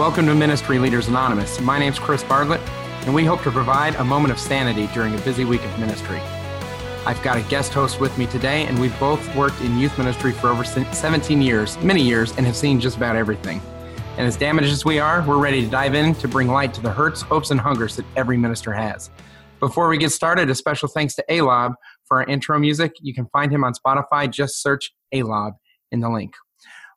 Welcome 0.00 0.24
to 0.28 0.34
Ministry 0.34 0.78
Leaders 0.78 1.08
Anonymous. 1.08 1.60
My 1.60 1.78
name's 1.78 1.98
Chris 1.98 2.24
Bartlett, 2.24 2.62
and 3.04 3.14
we 3.14 3.26
hope 3.26 3.42
to 3.42 3.50
provide 3.50 3.96
a 3.96 4.02
moment 4.02 4.32
of 4.32 4.40
sanity 4.40 4.88
during 4.94 5.14
a 5.14 5.18
busy 5.18 5.44
week 5.44 5.62
of 5.62 5.78
ministry. 5.78 6.18
I've 7.04 7.22
got 7.22 7.36
a 7.36 7.42
guest 7.42 7.74
host 7.74 8.00
with 8.00 8.16
me 8.16 8.26
today, 8.26 8.64
and 8.64 8.80
we've 8.80 8.98
both 8.98 9.36
worked 9.36 9.60
in 9.60 9.76
youth 9.76 9.98
ministry 9.98 10.32
for 10.32 10.48
over 10.48 10.64
17 10.64 11.42
years, 11.42 11.76
many 11.82 12.00
years, 12.00 12.34
and 12.38 12.46
have 12.46 12.56
seen 12.56 12.80
just 12.80 12.96
about 12.96 13.14
everything. 13.14 13.60
And 14.16 14.26
as 14.26 14.38
damaged 14.38 14.72
as 14.72 14.86
we 14.86 14.98
are, 14.98 15.22
we're 15.28 15.36
ready 15.36 15.62
to 15.62 15.70
dive 15.70 15.94
in 15.94 16.14
to 16.14 16.26
bring 16.26 16.48
light 16.48 16.72
to 16.72 16.80
the 16.80 16.90
hurts, 16.90 17.20
hopes, 17.20 17.50
and 17.50 17.60
hungers 17.60 17.96
that 17.96 18.06
every 18.16 18.38
minister 18.38 18.72
has. 18.72 19.10
Before 19.58 19.90
we 19.90 19.98
get 19.98 20.12
started, 20.12 20.48
a 20.48 20.54
special 20.54 20.88
thanks 20.88 21.14
to 21.16 21.24
Alob 21.28 21.74
for 22.06 22.22
our 22.22 22.26
intro 22.26 22.58
music. 22.58 22.92
You 23.02 23.12
can 23.12 23.26
find 23.34 23.52
him 23.52 23.64
on 23.64 23.74
Spotify. 23.74 24.30
Just 24.30 24.62
search 24.62 24.94
Alob 25.12 25.56
in 25.92 26.00
the 26.00 26.08
link. 26.08 26.32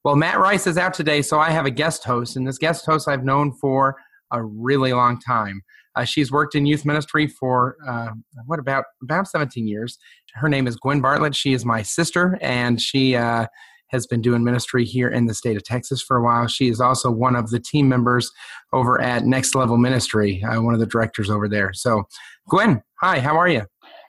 Well, 0.04 0.18
Matt 0.18 0.38
Rice 0.38 0.68
is 0.68 0.78
out 0.78 0.94
today, 0.94 1.22
so 1.22 1.40
I 1.40 1.50
have 1.52 1.66
a 1.66 1.72
guest 1.72 2.04
host, 2.04 2.36
and 2.36 2.46
this 2.46 2.58
guest 2.58 2.86
host 2.86 3.08
I've 3.08 3.24
known 3.24 3.54
for 3.54 3.96
a 4.32 4.44
really 4.44 4.92
long 4.92 5.18
time. 5.18 5.62
Uh, 5.96 6.04
she's 6.04 6.30
worked 6.30 6.56
in 6.56 6.66
youth 6.66 6.84
ministry 6.84 7.26
for 7.26 7.78
uh, 7.88 8.10
what 8.46 8.60
about 8.60 8.84
about 9.02 9.30
17 9.30 9.66
years. 9.66 9.98
Her 10.34 10.50
name 10.50 10.68
is 10.68 10.76
Gwen 10.76 11.00
Bartlett. 11.00 11.36
She 11.36 11.54
is 11.54 11.64
my 11.64 11.84
sister, 11.84 12.38
and 12.42 12.82
she 12.82 13.16
uh, 13.16 13.48
has 13.92 14.06
been 14.06 14.22
doing 14.22 14.44
ministry 14.44 14.84
here 14.84 15.08
in 15.08 15.28
the 15.28 15.34
state 15.34 15.56
of 15.56 15.64
Texas 15.64 16.02
for 16.02 16.18
a 16.18 16.22
while. 16.22 16.48
She 16.48 16.68
is 16.68 16.82
also 16.82 17.10
one 17.10 17.38
of 17.38 17.52
the 17.52 17.60
team 17.60 17.88
members 17.88 18.30
over 18.74 19.00
at 19.00 19.24
Next 19.24 19.56
Level 19.56 19.78
Ministry, 19.78 20.44
uh, 20.44 20.62
one 20.62 20.74
of 20.74 20.82
the 20.82 20.86
directors 20.86 21.30
over 21.30 21.48
there. 21.48 21.72
So, 21.72 22.04
Gwen, 22.50 22.84
hi, 23.00 23.22
how 23.22 23.38
are 23.38 23.48
you? 23.48 23.62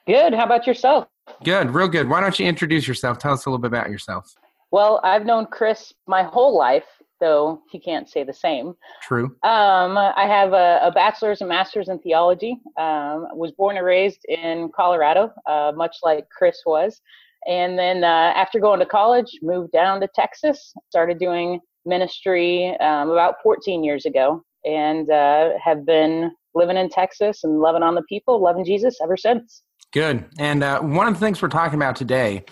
Good. 0.08 0.34
How 0.34 0.44
about 0.44 0.66
yourself? 0.66 1.06
Good, 1.44 1.70
real 1.70 1.88
good. 1.88 2.08
Why 2.08 2.20
don't 2.20 2.36
you 2.38 2.46
introduce 2.46 2.88
yourself? 2.88 3.18
Tell 3.18 3.32
us 3.32 3.46
a 3.46 3.48
little 3.48 3.60
bit 3.60 3.68
about 3.68 3.90
yourself. 3.90 4.34
Well, 4.74 4.98
I've 5.04 5.24
known 5.24 5.46
Chris 5.46 5.94
my 6.08 6.24
whole 6.24 6.58
life, 6.58 7.00
though 7.20 7.62
he 7.70 7.78
can't 7.78 8.08
say 8.08 8.24
the 8.24 8.32
same. 8.32 8.74
True. 9.02 9.26
Um, 9.44 9.96
I 9.96 10.26
have 10.26 10.52
a, 10.52 10.80
a, 10.82 10.90
bachelor's 10.90 11.42
and 11.42 11.48
master's 11.48 11.88
in 11.88 12.00
theology. 12.00 12.58
Um, 12.76 13.28
was 13.34 13.52
born 13.52 13.76
and 13.76 13.86
raised 13.86 14.24
in 14.26 14.68
Colorado, 14.74 15.30
uh, 15.46 15.70
much 15.76 15.98
like 16.02 16.24
Chris 16.36 16.60
was. 16.66 17.00
And 17.46 17.78
then 17.78 18.02
uh, 18.02 18.32
after 18.34 18.58
going 18.58 18.80
to 18.80 18.86
college, 18.86 19.38
moved 19.42 19.70
down 19.70 20.00
to 20.00 20.08
Texas, 20.12 20.74
started 20.88 21.20
doing 21.20 21.60
ministry 21.86 22.76
um, 22.80 23.10
about 23.10 23.36
14 23.44 23.84
years 23.84 24.06
ago, 24.06 24.42
and 24.64 25.08
uh, 25.08 25.50
have 25.62 25.86
been 25.86 26.32
living 26.56 26.76
in 26.76 26.88
Texas 26.88 27.44
and 27.44 27.60
loving 27.60 27.84
on 27.84 27.94
the 27.94 28.02
people, 28.08 28.42
loving 28.42 28.64
Jesus 28.64 28.98
ever 29.00 29.16
since. 29.16 29.62
Good. 29.92 30.24
And 30.40 30.64
uh, 30.64 30.80
one 30.80 31.06
of 31.06 31.14
the 31.14 31.20
things 31.20 31.40
we're 31.40 31.46
talking 31.46 31.76
about 31.76 31.94
today 31.94 32.44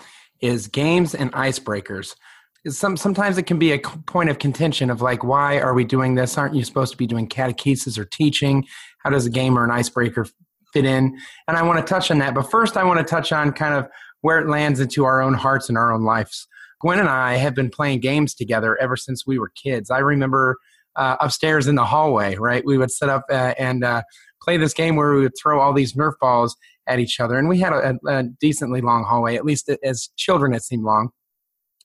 is 0.43 0.67
games 0.67 1.15
and 1.15 1.31
icebreakers. 1.31 2.15
Some 2.67 2.97
sometimes 2.97 3.37
it 3.37 3.43
can 3.43 3.57
be 3.57 3.71
a 3.71 3.79
point 3.79 4.29
of 4.29 4.39
contention 4.39 4.89
of 4.89 5.01
like, 5.01 5.23
why 5.23 5.59
are 5.59 5.73
we 5.73 5.85
doing 5.85 6.15
this? 6.15 6.37
Aren't 6.37 6.53
you 6.53 6.63
supposed 6.63 6.91
to 6.91 6.97
be 6.97 7.07
doing 7.07 7.27
catechesis 7.27 7.97
or 7.97 8.05
teaching? 8.05 8.65
How 8.99 9.09
does 9.09 9.25
a 9.25 9.29
game 9.29 9.57
or 9.57 9.63
an 9.63 9.71
icebreaker 9.71 10.27
fit 10.73 10.85
in? 10.85 11.17
And 11.47 11.57
I 11.57 11.63
want 11.63 11.85
to 11.85 11.91
touch 11.91 12.11
on 12.11 12.19
that. 12.19 12.35
But 12.35 12.51
first, 12.51 12.77
I 12.77 12.83
want 12.83 12.99
to 12.99 13.05
touch 13.05 13.31
on 13.31 13.53
kind 13.53 13.73
of 13.73 13.87
where 14.21 14.39
it 14.39 14.47
lands 14.47 14.79
into 14.79 15.05
our 15.05 15.21
own 15.21 15.33
hearts 15.33 15.69
and 15.69 15.77
our 15.77 15.91
own 15.91 16.03
lives. 16.03 16.47
Gwen 16.81 16.99
and 16.99 17.09
I 17.09 17.35
have 17.35 17.55
been 17.55 17.69
playing 17.69 18.01
games 18.01 18.33
together 18.33 18.77
ever 18.81 18.97
since 18.97 19.25
we 19.25 19.39
were 19.39 19.49
kids. 19.49 19.89
I 19.89 19.99
remember 19.99 20.57
uh, 20.97 21.15
upstairs 21.21 21.67
in 21.67 21.75
the 21.75 21.85
hallway, 21.85 22.35
right? 22.35 22.63
We 22.65 22.77
would 22.77 22.91
set 22.91 23.09
up 23.09 23.23
uh, 23.29 23.53
and 23.57 23.83
uh, 23.83 24.03
play 24.43 24.57
this 24.57 24.73
game 24.73 24.95
where 24.95 25.13
we 25.13 25.21
would 25.21 25.37
throw 25.41 25.59
all 25.59 25.73
these 25.73 25.93
Nerf 25.93 26.13
balls 26.19 26.55
at 26.87 26.99
each 26.99 27.19
other. 27.19 27.37
And 27.37 27.47
we 27.47 27.59
had 27.59 27.73
a, 27.73 27.97
a 28.07 28.23
decently 28.23 28.81
long 28.81 29.03
hallway, 29.03 29.35
at 29.35 29.45
least 29.45 29.69
as 29.83 30.09
children, 30.17 30.53
it 30.53 30.63
seemed 30.63 30.83
long. 30.83 31.09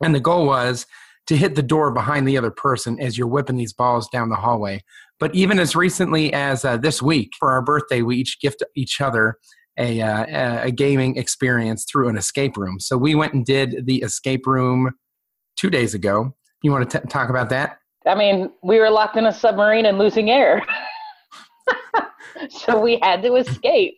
And 0.02 0.14
the 0.14 0.20
goal 0.20 0.46
was 0.46 0.86
to 1.26 1.36
hit 1.36 1.54
the 1.54 1.62
door 1.62 1.90
behind 1.90 2.26
the 2.26 2.38
other 2.38 2.50
person 2.50 2.98
as 3.00 3.18
you're 3.18 3.26
whipping 3.26 3.56
these 3.56 3.72
balls 3.72 4.08
down 4.08 4.30
the 4.30 4.36
hallway. 4.36 4.82
But 5.20 5.34
even 5.34 5.58
as 5.58 5.76
recently 5.76 6.32
as 6.32 6.64
uh, 6.64 6.76
this 6.76 7.02
week, 7.02 7.32
for 7.38 7.50
our 7.50 7.62
birthday, 7.62 8.02
we 8.02 8.16
each 8.16 8.40
gift 8.40 8.62
each 8.76 9.00
other 9.00 9.36
a, 9.78 10.00
uh, 10.00 10.64
a 10.64 10.70
gaming 10.70 11.16
experience 11.16 11.84
through 11.84 12.08
an 12.08 12.16
escape 12.16 12.56
room. 12.56 12.80
So 12.80 12.96
we 12.96 13.14
went 13.14 13.34
and 13.34 13.44
did 13.44 13.86
the 13.86 14.02
escape 14.02 14.46
room 14.46 14.92
two 15.56 15.70
days 15.70 15.94
ago. 15.94 16.34
You 16.62 16.72
want 16.72 16.90
to 16.90 17.00
t- 17.00 17.06
talk 17.08 17.30
about 17.30 17.50
that? 17.50 17.78
I 18.06 18.14
mean, 18.14 18.50
we 18.62 18.78
were 18.78 18.90
locked 18.90 19.16
in 19.16 19.26
a 19.26 19.32
submarine 19.32 19.86
and 19.86 19.98
losing 19.98 20.30
air. 20.30 20.64
so 22.50 22.80
we 22.80 22.98
had 23.02 23.22
to 23.22 23.36
escape. 23.36 23.96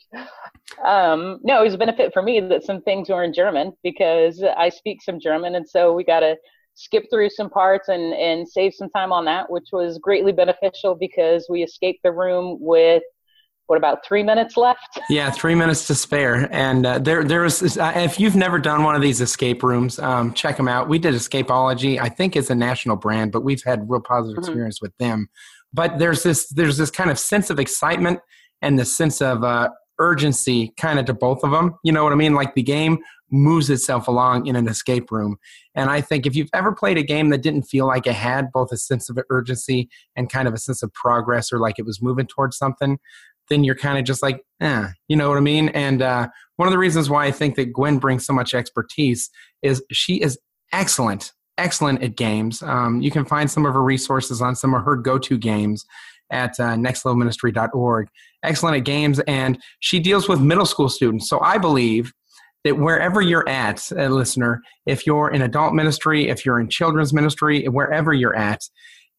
Um, 0.85 1.41
no, 1.43 1.61
it 1.61 1.65
was 1.65 1.75
a 1.75 1.79
benefit 1.79 2.13
for 2.13 2.23
me 2.23 2.41
that 2.41 2.63
some 2.65 2.83
things 2.83 3.09
were 3.09 3.25
in 3.25 3.33
German 3.33 3.73
because 3.83 4.43
I 4.57 4.69
speak 4.69 5.03
some 5.03 5.21
German, 5.21 5.55
and 5.55 5.69
so 5.69 5.93
we 5.93 6.05
got 6.05 6.21
to 6.21 6.37
skip 6.75 7.05
through 7.11 7.31
some 7.31 7.51
parts 7.51 7.89
and 7.89 8.15
and 8.15 8.49
save 8.49 8.75
some 8.75 8.89
time 8.91 9.13
on 9.13 9.25
that, 9.27 9.51
which 9.51 9.69
was 9.73 9.99
greatly 9.99 10.33
beneficial 10.33 10.95
because 10.95 11.47
we 11.49 11.63
escaped 11.63 12.01
the 12.03 12.13
room 12.13 12.59
with 12.61 13.03
what 13.71 13.77
about 13.77 14.05
three 14.05 14.25
minutes 14.25 14.57
left? 14.57 14.81
Yeah, 15.09 15.31
three 15.31 15.55
minutes 15.55 15.87
to 15.87 15.95
spare. 15.95 16.49
And 16.53 16.85
uh, 16.85 16.99
there, 16.99 17.23
there 17.23 17.43
was. 17.43 17.77
Uh, 17.79 17.93
if 17.95 18.19
you've 18.19 18.35
never 18.35 18.59
done 18.59 18.83
one 18.83 18.97
of 18.97 19.01
these 19.01 19.21
escape 19.21 19.63
rooms, 19.63 20.01
um, 20.01 20.35
check 20.35 20.57
them 20.57 20.67
out. 20.67 20.89
We 20.89 20.99
did 20.99 21.15
Escapeology. 21.15 22.01
I 22.01 22.09
think 22.09 22.35
it's 22.35 22.51
a 22.51 22.55
national 22.55 22.97
brand, 22.97 23.31
but 23.31 23.43
we've 23.43 23.63
had 23.63 23.89
real 23.89 24.01
positive 24.01 24.43
mm-hmm. 24.43 24.51
experience 24.51 24.81
with 24.83 24.97
them. 24.99 25.29
But 25.73 25.99
there's 25.99 26.23
this, 26.23 26.49
there's 26.49 26.77
this 26.77 26.91
kind 26.91 27.11
of 27.11 27.19
sense 27.19 27.51
of 27.51 27.59
excitement 27.59 28.21
and 28.63 28.79
the 28.79 28.85
sense 28.85 29.23
of 29.23 29.45
uh, 29.45 29.69
urgency 29.99 30.73
kind 30.77 30.99
of 30.99 31.05
to 31.07 31.15
both 31.15 31.45
of 31.45 31.53
them. 31.53 31.77
You 31.85 31.93
know 31.93 32.05
what 32.05 32.13
I 32.13 32.17
mean? 32.17 32.35
Like 32.35 32.55
the 32.55 32.63
game 32.63 32.99
moves 33.31 33.71
itself 33.71 34.09
along 34.09 34.47
in 34.47 34.57
an 34.57 34.67
escape 34.69 35.11
room. 35.11 35.37
And 35.75 35.89
I 35.89 36.01
think 36.01 36.27
if 36.27 36.35
you've 36.35 36.51
ever 36.53 36.73
played 36.73 36.99
a 36.99 37.03
game 37.03 37.31
that 37.31 37.43
didn't 37.43 37.63
feel 37.63 37.87
like 37.87 38.07
it 38.07 38.15
had 38.15 38.51
both 38.53 38.73
a 38.73 38.77
sense 38.77 39.09
of 39.09 39.19
urgency 39.31 39.89
and 40.17 40.31
kind 40.31 40.49
of 40.49 40.55
a 40.55 40.59
sense 40.59 40.83
of 40.83 40.93
progress 40.93 41.53
or 41.53 41.61
like 41.61 41.79
it 41.79 41.87
was 41.87 42.03
moving 42.03 42.27
towards 42.27 42.57
something, 42.57 42.99
then 43.49 43.65
you're 43.65 43.77
kind 43.77 43.99
of 43.99 44.05
just 44.05 44.23
like, 44.23 44.43
eh, 44.61 44.89
you 45.09 45.17
know 45.17 45.29
what 45.29 45.37
I 45.37 45.43
mean? 45.43 45.69
And 45.71 46.03
uh, 46.03 46.29
one 46.57 46.67
of 46.67 46.73
the 46.73 46.79
reasons 46.79 47.11
why 47.11 47.27
I 47.27 47.31
think 47.31 47.57
that 47.57 47.73
Gwen 47.73 47.99
brings 47.99 48.25
so 48.25 48.33
much 48.33 48.55
expertise 48.55 49.31
is 49.63 49.83
she 49.93 50.21
is 50.21 50.39
excellent, 50.73 51.33
excellent 51.61 52.03
at 52.03 52.17
games. 52.17 52.63
Um, 52.63 53.01
you 53.01 53.11
can 53.11 53.25
find 53.25 53.51
some 53.51 53.67
of 53.67 53.75
her 53.75 53.83
resources 53.83 54.41
on 54.41 54.57
some 54.57 54.75
of 54.75 54.85
her 54.85 54.97
go 54.97 55.19
to 55.19 55.39
games 55.39 55.85
at 56.31 56.59
uh, 56.59 56.75
nextlevelministry.org. 56.75 58.09
Excellent 58.43 58.77
at 58.77 58.85
games, 58.85 59.21
and 59.21 59.59
she 59.81 60.01
deals 60.01 60.29
with 60.29 60.41
middle 60.41 60.65
school 60.65 60.89
students. 60.89 61.29
So 61.29 61.41
I 61.41 61.59
believe 61.59 62.13
that 62.65 62.79
wherever 62.79 63.21
you're 63.21 63.49
at, 63.49 63.91
a 63.93 64.09
listener, 64.09 64.63
if 64.87 65.07
you're 65.07 65.31
in 65.31 65.43
adult 65.43 65.75
ministry, 65.75 66.29
if 66.29 66.45
you're 66.45 66.61
in 66.61 66.69
children's 66.69 67.13
ministry, 67.13 67.67
wherever 67.67 68.13
you're 68.13 68.37
at, 68.37 68.63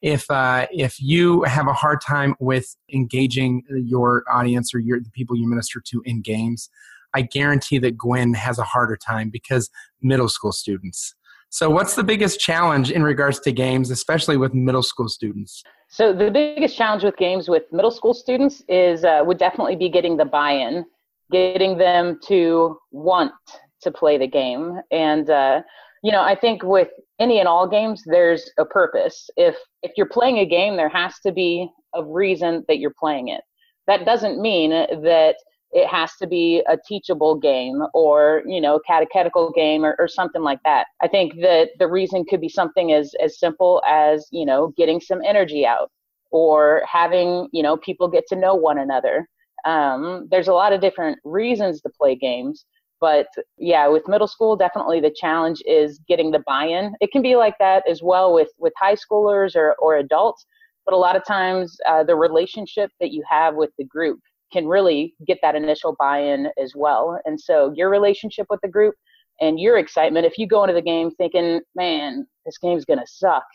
if 0.01 0.29
uh, 0.31 0.65
if 0.71 0.99
you 0.99 1.43
have 1.43 1.67
a 1.67 1.73
hard 1.73 2.01
time 2.01 2.35
with 2.39 2.75
engaging 2.91 3.63
your 3.69 4.23
audience 4.31 4.73
or 4.73 4.79
your 4.79 4.99
the 4.99 5.11
people 5.11 5.35
you 5.35 5.47
minister 5.47 5.79
to 5.85 6.01
in 6.05 6.21
games, 6.21 6.69
I 7.13 7.21
guarantee 7.21 7.77
that 7.79 7.97
Gwen 7.97 8.33
has 8.33 8.57
a 8.57 8.63
harder 8.63 8.97
time 8.97 9.29
because 9.29 9.69
middle 10.01 10.29
school 10.29 10.51
students. 10.51 11.13
So, 11.53 11.69
what's 11.69 11.95
the 11.95 12.03
biggest 12.03 12.39
challenge 12.39 12.91
in 12.91 13.03
regards 13.03 13.41
to 13.41 13.51
games, 13.51 13.91
especially 13.91 14.37
with 14.37 14.53
middle 14.53 14.81
school 14.81 15.09
students? 15.09 15.61
So 15.89 16.13
the 16.13 16.31
biggest 16.31 16.77
challenge 16.77 17.03
with 17.03 17.17
games 17.17 17.49
with 17.49 17.63
middle 17.73 17.91
school 17.91 18.13
students 18.13 18.63
is 18.69 19.03
uh, 19.03 19.21
would 19.25 19.37
definitely 19.37 19.75
be 19.75 19.89
getting 19.89 20.15
the 20.15 20.23
buy-in, 20.23 20.85
getting 21.29 21.77
them 21.77 22.17
to 22.27 22.77
want 22.91 23.33
to 23.81 23.91
play 23.91 24.17
the 24.17 24.27
game. 24.27 24.79
And 24.91 25.29
uh, 25.29 25.63
you 26.01 26.13
know, 26.13 26.21
I 26.21 26.35
think 26.35 26.63
with 26.63 26.87
any 27.19 27.39
and 27.39 27.49
all 27.49 27.67
games, 27.67 28.03
there's 28.05 28.49
a 28.57 28.63
purpose. 28.63 29.29
If 29.35 29.57
if 29.83 29.91
you're 29.97 30.07
playing 30.07 30.37
a 30.37 30.45
game, 30.45 30.77
there 30.77 30.87
has 30.87 31.19
to 31.25 31.33
be 31.33 31.69
a 31.93 32.01
reason 32.01 32.63
that 32.69 32.79
you're 32.79 32.95
playing 32.97 33.27
it. 33.27 33.41
That 33.87 34.05
doesn't 34.05 34.41
mean 34.41 34.69
that 34.69 35.35
it 35.73 35.87
has 35.87 36.15
to 36.17 36.27
be 36.27 36.63
a 36.67 36.77
teachable 36.87 37.35
game 37.35 37.81
or 37.93 38.43
you 38.45 38.59
know 38.59 38.79
catechetical 38.85 39.51
game 39.51 39.85
or, 39.85 39.95
or 39.99 40.07
something 40.07 40.41
like 40.41 40.59
that. 40.65 40.87
I 41.01 41.07
think 41.07 41.35
that 41.41 41.69
the 41.79 41.87
reason 41.87 42.25
could 42.25 42.41
be 42.41 42.49
something 42.49 42.91
as 42.91 43.13
as 43.23 43.39
simple 43.39 43.81
as 43.87 44.27
you 44.31 44.45
know 44.45 44.73
getting 44.77 44.99
some 44.99 45.21
energy 45.25 45.65
out 45.65 45.89
or 46.31 46.83
having 46.91 47.47
you 47.51 47.63
know 47.63 47.77
people 47.77 48.07
get 48.07 48.25
to 48.27 48.35
know 48.35 48.55
one 48.55 48.79
another. 48.79 49.27
Um, 49.65 50.27
there's 50.31 50.47
a 50.47 50.53
lot 50.53 50.73
of 50.73 50.81
different 50.81 51.19
reasons 51.23 51.81
to 51.81 51.89
play 51.89 52.15
games 52.15 52.65
but 52.99 53.27
yeah 53.57 53.87
with 53.87 54.07
middle 54.07 54.27
school 54.27 54.55
definitely 54.55 54.99
the 54.99 55.13
challenge 55.15 55.61
is 55.65 55.99
getting 56.07 56.31
the 56.31 56.43
buy-in. 56.47 56.95
It 57.01 57.11
can 57.11 57.21
be 57.21 57.35
like 57.35 57.55
that 57.59 57.83
as 57.89 58.01
well 58.01 58.33
with 58.33 58.49
with 58.57 58.73
high 58.77 58.95
schoolers 58.95 59.55
or 59.55 59.75
or 59.79 59.97
adults 59.97 60.45
but 60.85 60.95
a 60.95 60.97
lot 60.97 61.15
of 61.15 61.25
times 61.25 61.77
uh, 61.87 62.03
the 62.03 62.15
relationship 62.15 62.91
that 62.99 63.11
you 63.11 63.23
have 63.29 63.55
with 63.55 63.69
the 63.77 63.85
group 63.85 64.19
can 64.51 64.67
really 64.67 65.15
get 65.25 65.39
that 65.41 65.55
initial 65.55 65.95
buy-in 65.99 66.49
as 66.61 66.73
well. 66.75 67.19
And 67.25 67.39
so 67.39 67.73
your 67.75 67.89
relationship 67.89 68.47
with 68.49 68.59
the 68.61 68.69
group 68.69 68.95
and 69.39 69.59
your 69.59 69.77
excitement, 69.77 70.25
if 70.25 70.37
you 70.37 70.47
go 70.47 70.63
into 70.63 70.73
the 70.73 70.81
game 70.81 71.11
thinking, 71.11 71.61
man, 71.75 72.27
this 72.45 72.57
game's 72.57 72.85
going 72.85 72.99
to 72.99 73.07
suck, 73.07 73.45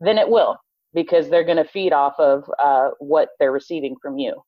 then 0.00 0.18
it 0.18 0.28
will 0.28 0.56
because 0.94 1.28
they're 1.28 1.44
going 1.44 1.56
to 1.56 1.64
feed 1.64 1.92
off 1.92 2.14
of 2.18 2.44
uh, 2.62 2.90
what 2.98 3.30
they're 3.38 3.52
receiving 3.52 3.96
from 4.00 4.16
you. 4.16 4.40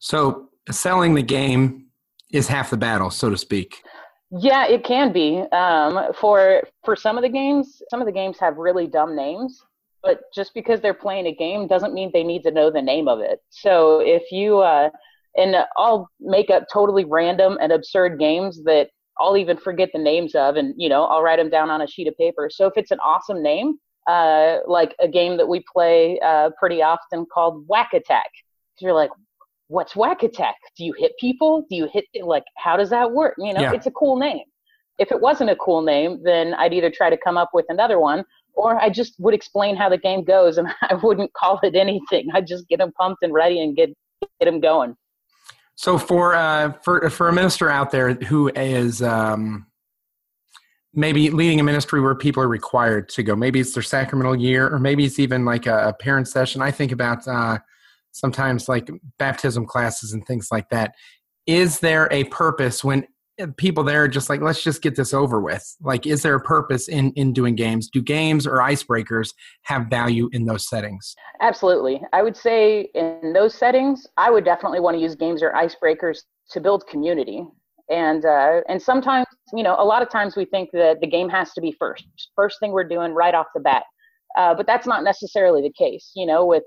So 0.00 0.50
selling 0.70 1.14
the 1.14 1.22
game 1.22 1.86
is 2.32 2.48
half 2.48 2.70
the 2.70 2.76
battle, 2.76 3.10
so 3.10 3.30
to 3.30 3.36
speak. 3.36 3.82
Yeah, 4.30 4.66
it 4.66 4.84
can 4.84 5.12
be. 5.12 5.42
Um, 5.52 6.12
for 6.12 6.62
for 6.84 6.94
some 6.94 7.16
of 7.16 7.22
the 7.22 7.30
games, 7.30 7.80
some 7.88 8.00
of 8.00 8.06
the 8.06 8.12
games 8.12 8.38
have 8.38 8.58
really 8.58 8.86
dumb 8.86 9.16
names, 9.16 9.62
but 10.02 10.20
just 10.34 10.52
because 10.52 10.80
they're 10.80 10.92
playing 10.92 11.26
a 11.26 11.34
game 11.34 11.66
doesn't 11.66 11.94
mean 11.94 12.10
they 12.12 12.22
need 12.24 12.42
to 12.42 12.50
know 12.50 12.70
the 12.70 12.82
name 12.82 13.08
of 13.08 13.20
it. 13.20 13.40
So 13.48 14.00
if 14.00 14.30
you 14.30 14.58
uh, 14.58 14.90
and 15.38 15.56
I'll 15.76 16.10
make 16.20 16.50
up 16.50 16.64
totally 16.72 17.04
random 17.04 17.56
and 17.60 17.72
absurd 17.72 18.18
games 18.18 18.62
that 18.64 18.88
I'll 19.18 19.36
even 19.36 19.56
forget 19.56 19.90
the 19.92 19.98
names 19.98 20.34
of, 20.34 20.56
and 20.56 20.74
you 20.76 20.88
know 20.88 21.04
I'll 21.04 21.22
write 21.22 21.38
them 21.38 21.50
down 21.50 21.70
on 21.70 21.80
a 21.80 21.86
sheet 21.86 22.08
of 22.08 22.16
paper. 22.16 22.50
So 22.52 22.66
if 22.66 22.74
it's 22.76 22.90
an 22.90 22.98
awesome 23.04 23.42
name, 23.42 23.76
uh, 24.08 24.58
like 24.66 24.94
a 25.00 25.08
game 25.08 25.36
that 25.36 25.48
we 25.48 25.64
play 25.72 26.18
uh, 26.20 26.50
pretty 26.58 26.82
often 26.82 27.26
called 27.32 27.64
Whack 27.68 27.92
Attack, 27.94 28.30
you're 28.80 28.92
like, 28.92 29.10
what's 29.68 29.96
Whack 29.96 30.22
Attack? 30.22 30.56
Do 30.76 30.84
you 30.84 30.94
hit 30.98 31.12
people? 31.18 31.64
Do 31.70 31.76
you 31.76 31.88
hit 31.92 32.04
like 32.22 32.44
how 32.56 32.76
does 32.76 32.90
that 32.90 33.10
work? 33.10 33.34
You 33.38 33.54
know, 33.54 33.60
yeah. 33.60 33.72
it's 33.72 33.86
a 33.86 33.92
cool 33.92 34.18
name. 34.18 34.44
If 34.98 35.12
it 35.12 35.20
wasn't 35.20 35.50
a 35.50 35.56
cool 35.56 35.82
name, 35.82 36.20
then 36.24 36.54
I'd 36.54 36.74
either 36.74 36.90
try 36.90 37.08
to 37.08 37.16
come 37.16 37.36
up 37.36 37.50
with 37.54 37.66
another 37.68 38.00
one 38.00 38.24
or 38.54 38.76
I 38.80 38.90
just 38.90 39.14
would 39.20 39.34
explain 39.34 39.76
how 39.76 39.88
the 39.88 39.98
game 39.98 40.24
goes 40.24 40.58
and 40.58 40.68
I 40.82 40.94
wouldn't 40.94 41.32
call 41.32 41.60
it 41.62 41.76
anything. 41.76 42.28
I'd 42.34 42.46
just 42.46 42.68
get 42.68 42.78
them 42.78 42.92
pumped 42.92 43.22
and 43.22 43.32
ready 43.32 43.62
and 43.62 43.76
get 43.76 43.90
get 44.40 44.46
them 44.46 44.60
going. 44.60 44.96
So 45.78 45.96
for 45.96 46.34
uh, 46.34 46.72
for 46.82 47.08
for 47.08 47.28
a 47.28 47.32
minister 47.32 47.70
out 47.70 47.92
there 47.92 48.14
who 48.14 48.48
is 48.48 49.00
um, 49.00 49.64
maybe 50.92 51.30
leading 51.30 51.60
a 51.60 51.62
ministry 51.62 52.00
where 52.00 52.16
people 52.16 52.42
are 52.42 52.48
required 52.48 53.08
to 53.10 53.22
go, 53.22 53.36
maybe 53.36 53.60
it's 53.60 53.74
their 53.74 53.84
sacramental 53.84 54.34
year, 54.34 54.68
or 54.68 54.80
maybe 54.80 55.04
it's 55.04 55.20
even 55.20 55.44
like 55.44 55.66
a, 55.66 55.90
a 55.90 55.92
parent 55.92 56.26
session. 56.26 56.62
I 56.62 56.72
think 56.72 56.90
about 56.90 57.28
uh, 57.28 57.58
sometimes 58.10 58.68
like 58.68 58.90
baptism 59.20 59.66
classes 59.66 60.12
and 60.12 60.26
things 60.26 60.48
like 60.50 60.68
that. 60.70 60.96
Is 61.46 61.78
there 61.78 62.08
a 62.10 62.24
purpose 62.24 62.82
when 62.82 63.06
people 63.56 63.84
there 63.84 64.04
are 64.04 64.08
just 64.08 64.28
like 64.28 64.40
let's 64.40 64.62
just 64.62 64.82
get 64.82 64.96
this 64.96 65.14
over 65.14 65.40
with. 65.40 65.76
Like 65.80 66.06
is 66.06 66.22
there 66.22 66.34
a 66.34 66.40
purpose 66.40 66.88
in 66.88 67.12
in 67.12 67.32
doing 67.32 67.54
games? 67.54 67.88
Do 67.88 68.02
games 68.02 68.46
or 68.46 68.58
icebreakers 68.58 69.32
have 69.62 69.86
value 69.86 70.28
in 70.32 70.44
those 70.46 70.68
settings? 70.68 71.14
Absolutely. 71.40 72.00
I 72.12 72.22
would 72.22 72.36
say 72.36 72.88
in 72.94 73.32
those 73.34 73.54
settings 73.54 74.06
i 74.16 74.30
would 74.30 74.44
definitely 74.44 74.80
want 74.80 74.96
to 74.96 75.00
use 75.00 75.14
games 75.14 75.42
or 75.42 75.52
icebreakers 75.52 76.20
to 76.50 76.60
build 76.60 76.86
community. 76.86 77.44
And 77.90 78.24
uh, 78.24 78.60
and 78.68 78.80
sometimes 78.80 79.26
you 79.52 79.62
know 79.62 79.76
a 79.78 79.84
lot 79.84 80.02
of 80.02 80.10
times 80.10 80.36
we 80.36 80.44
think 80.44 80.70
that 80.72 81.00
the 81.00 81.06
game 81.06 81.28
has 81.28 81.52
to 81.52 81.60
be 81.60 81.74
first. 81.78 82.06
First 82.36 82.58
thing 82.60 82.72
we're 82.72 82.88
doing 82.88 83.12
right 83.12 83.34
off 83.34 83.46
the 83.54 83.60
bat. 83.60 83.84
Uh, 84.36 84.54
but 84.54 84.66
that's 84.66 84.86
not 84.86 85.04
necessarily 85.04 85.62
the 85.62 85.72
case 85.72 86.12
you 86.14 86.26
know 86.26 86.44
with 86.44 86.64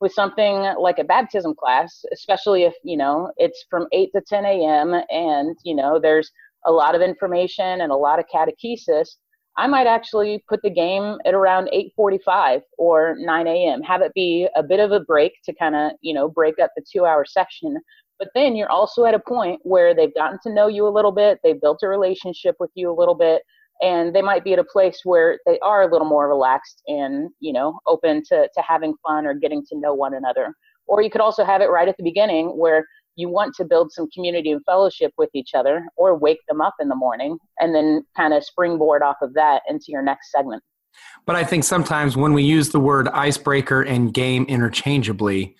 with 0.00 0.12
something 0.12 0.72
like 0.78 0.98
a 0.98 1.04
baptism 1.04 1.54
class, 1.54 2.04
especially 2.12 2.64
if, 2.64 2.74
you 2.84 2.96
know, 2.96 3.32
it's 3.36 3.64
from 3.70 3.86
8 3.92 4.10
to 4.14 4.22
10 4.26 4.44
a.m. 4.44 4.94
and, 5.10 5.56
you 5.64 5.74
know, 5.74 5.98
there's 6.00 6.30
a 6.66 6.72
lot 6.72 6.94
of 6.94 7.00
information 7.00 7.80
and 7.80 7.92
a 7.92 7.96
lot 7.96 8.18
of 8.18 8.26
catechesis, 8.32 9.16
I 9.58 9.66
might 9.66 9.86
actually 9.86 10.44
put 10.48 10.60
the 10.62 10.70
game 10.70 11.16
at 11.24 11.32
around 11.32 11.70
8:45 11.72 12.60
or 12.76 13.16
9 13.18 13.46
a.m. 13.46 13.80
Have 13.82 14.02
it 14.02 14.12
be 14.14 14.48
a 14.54 14.62
bit 14.62 14.80
of 14.80 14.92
a 14.92 15.00
break 15.00 15.32
to 15.44 15.54
kind 15.54 15.74
of, 15.74 15.92
you 16.02 16.12
know, 16.12 16.28
break 16.28 16.58
up 16.58 16.72
the 16.76 16.82
2-hour 16.82 17.24
section. 17.24 17.78
But 18.18 18.28
then 18.34 18.54
you're 18.54 18.70
also 18.70 19.04
at 19.04 19.14
a 19.14 19.18
point 19.18 19.60
where 19.62 19.94
they've 19.94 20.14
gotten 20.14 20.38
to 20.42 20.52
know 20.52 20.66
you 20.68 20.86
a 20.86 20.90
little 20.90 21.12
bit, 21.12 21.38
they've 21.42 21.60
built 21.60 21.82
a 21.82 21.88
relationship 21.88 22.56
with 22.60 22.70
you 22.74 22.90
a 22.90 22.98
little 22.98 23.14
bit, 23.14 23.42
and 23.82 24.14
they 24.14 24.22
might 24.22 24.44
be 24.44 24.52
at 24.52 24.58
a 24.58 24.64
place 24.64 25.00
where 25.04 25.38
they 25.46 25.58
are 25.60 25.82
a 25.82 25.90
little 25.90 26.06
more 26.06 26.28
relaxed 26.28 26.82
and 26.86 27.30
you 27.40 27.52
know 27.52 27.78
open 27.86 28.22
to, 28.28 28.48
to 28.54 28.62
having 28.66 28.94
fun 29.06 29.26
or 29.26 29.34
getting 29.34 29.64
to 29.66 29.78
know 29.78 29.94
one 29.94 30.14
another. 30.14 30.54
Or 30.86 31.02
you 31.02 31.10
could 31.10 31.20
also 31.20 31.44
have 31.44 31.60
it 31.62 31.70
right 31.70 31.88
at 31.88 31.96
the 31.96 32.04
beginning 32.04 32.48
where 32.56 32.86
you 33.16 33.28
want 33.28 33.54
to 33.56 33.64
build 33.64 33.90
some 33.90 34.08
community 34.10 34.52
and 34.52 34.64
fellowship 34.64 35.12
with 35.18 35.30
each 35.34 35.50
other 35.54 35.86
or 35.96 36.16
wake 36.16 36.40
them 36.48 36.60
up 36.60 36.74
in 36.80 36.88
the 36.88 36.94
morning 36.94 37.38
and 37.58 37.74
then 37.74 38.04
kind 38.16 38.34
of 38.34 38.44
springboard 38.44 39.02
off 39.02 39.16
of 39.22 39.34
that 39.34 39.62
into 39.68 39.86
your 39.88 40.02
next 40.02 40.30
segment. 40.30 40.62
But 41.26 41.36
i 41.36 41.44
think 41.44 41.64
sometimes 41.64 42.16
when 42.16 42.32
we 42.32 42.42
use 42.42 42.70
the 42.70 42.80
word 42.80 43.08
icebreaker 43.08 43.82
and 43.82 44.14
game 44.14 44.44
interchangeably 44.44 45.56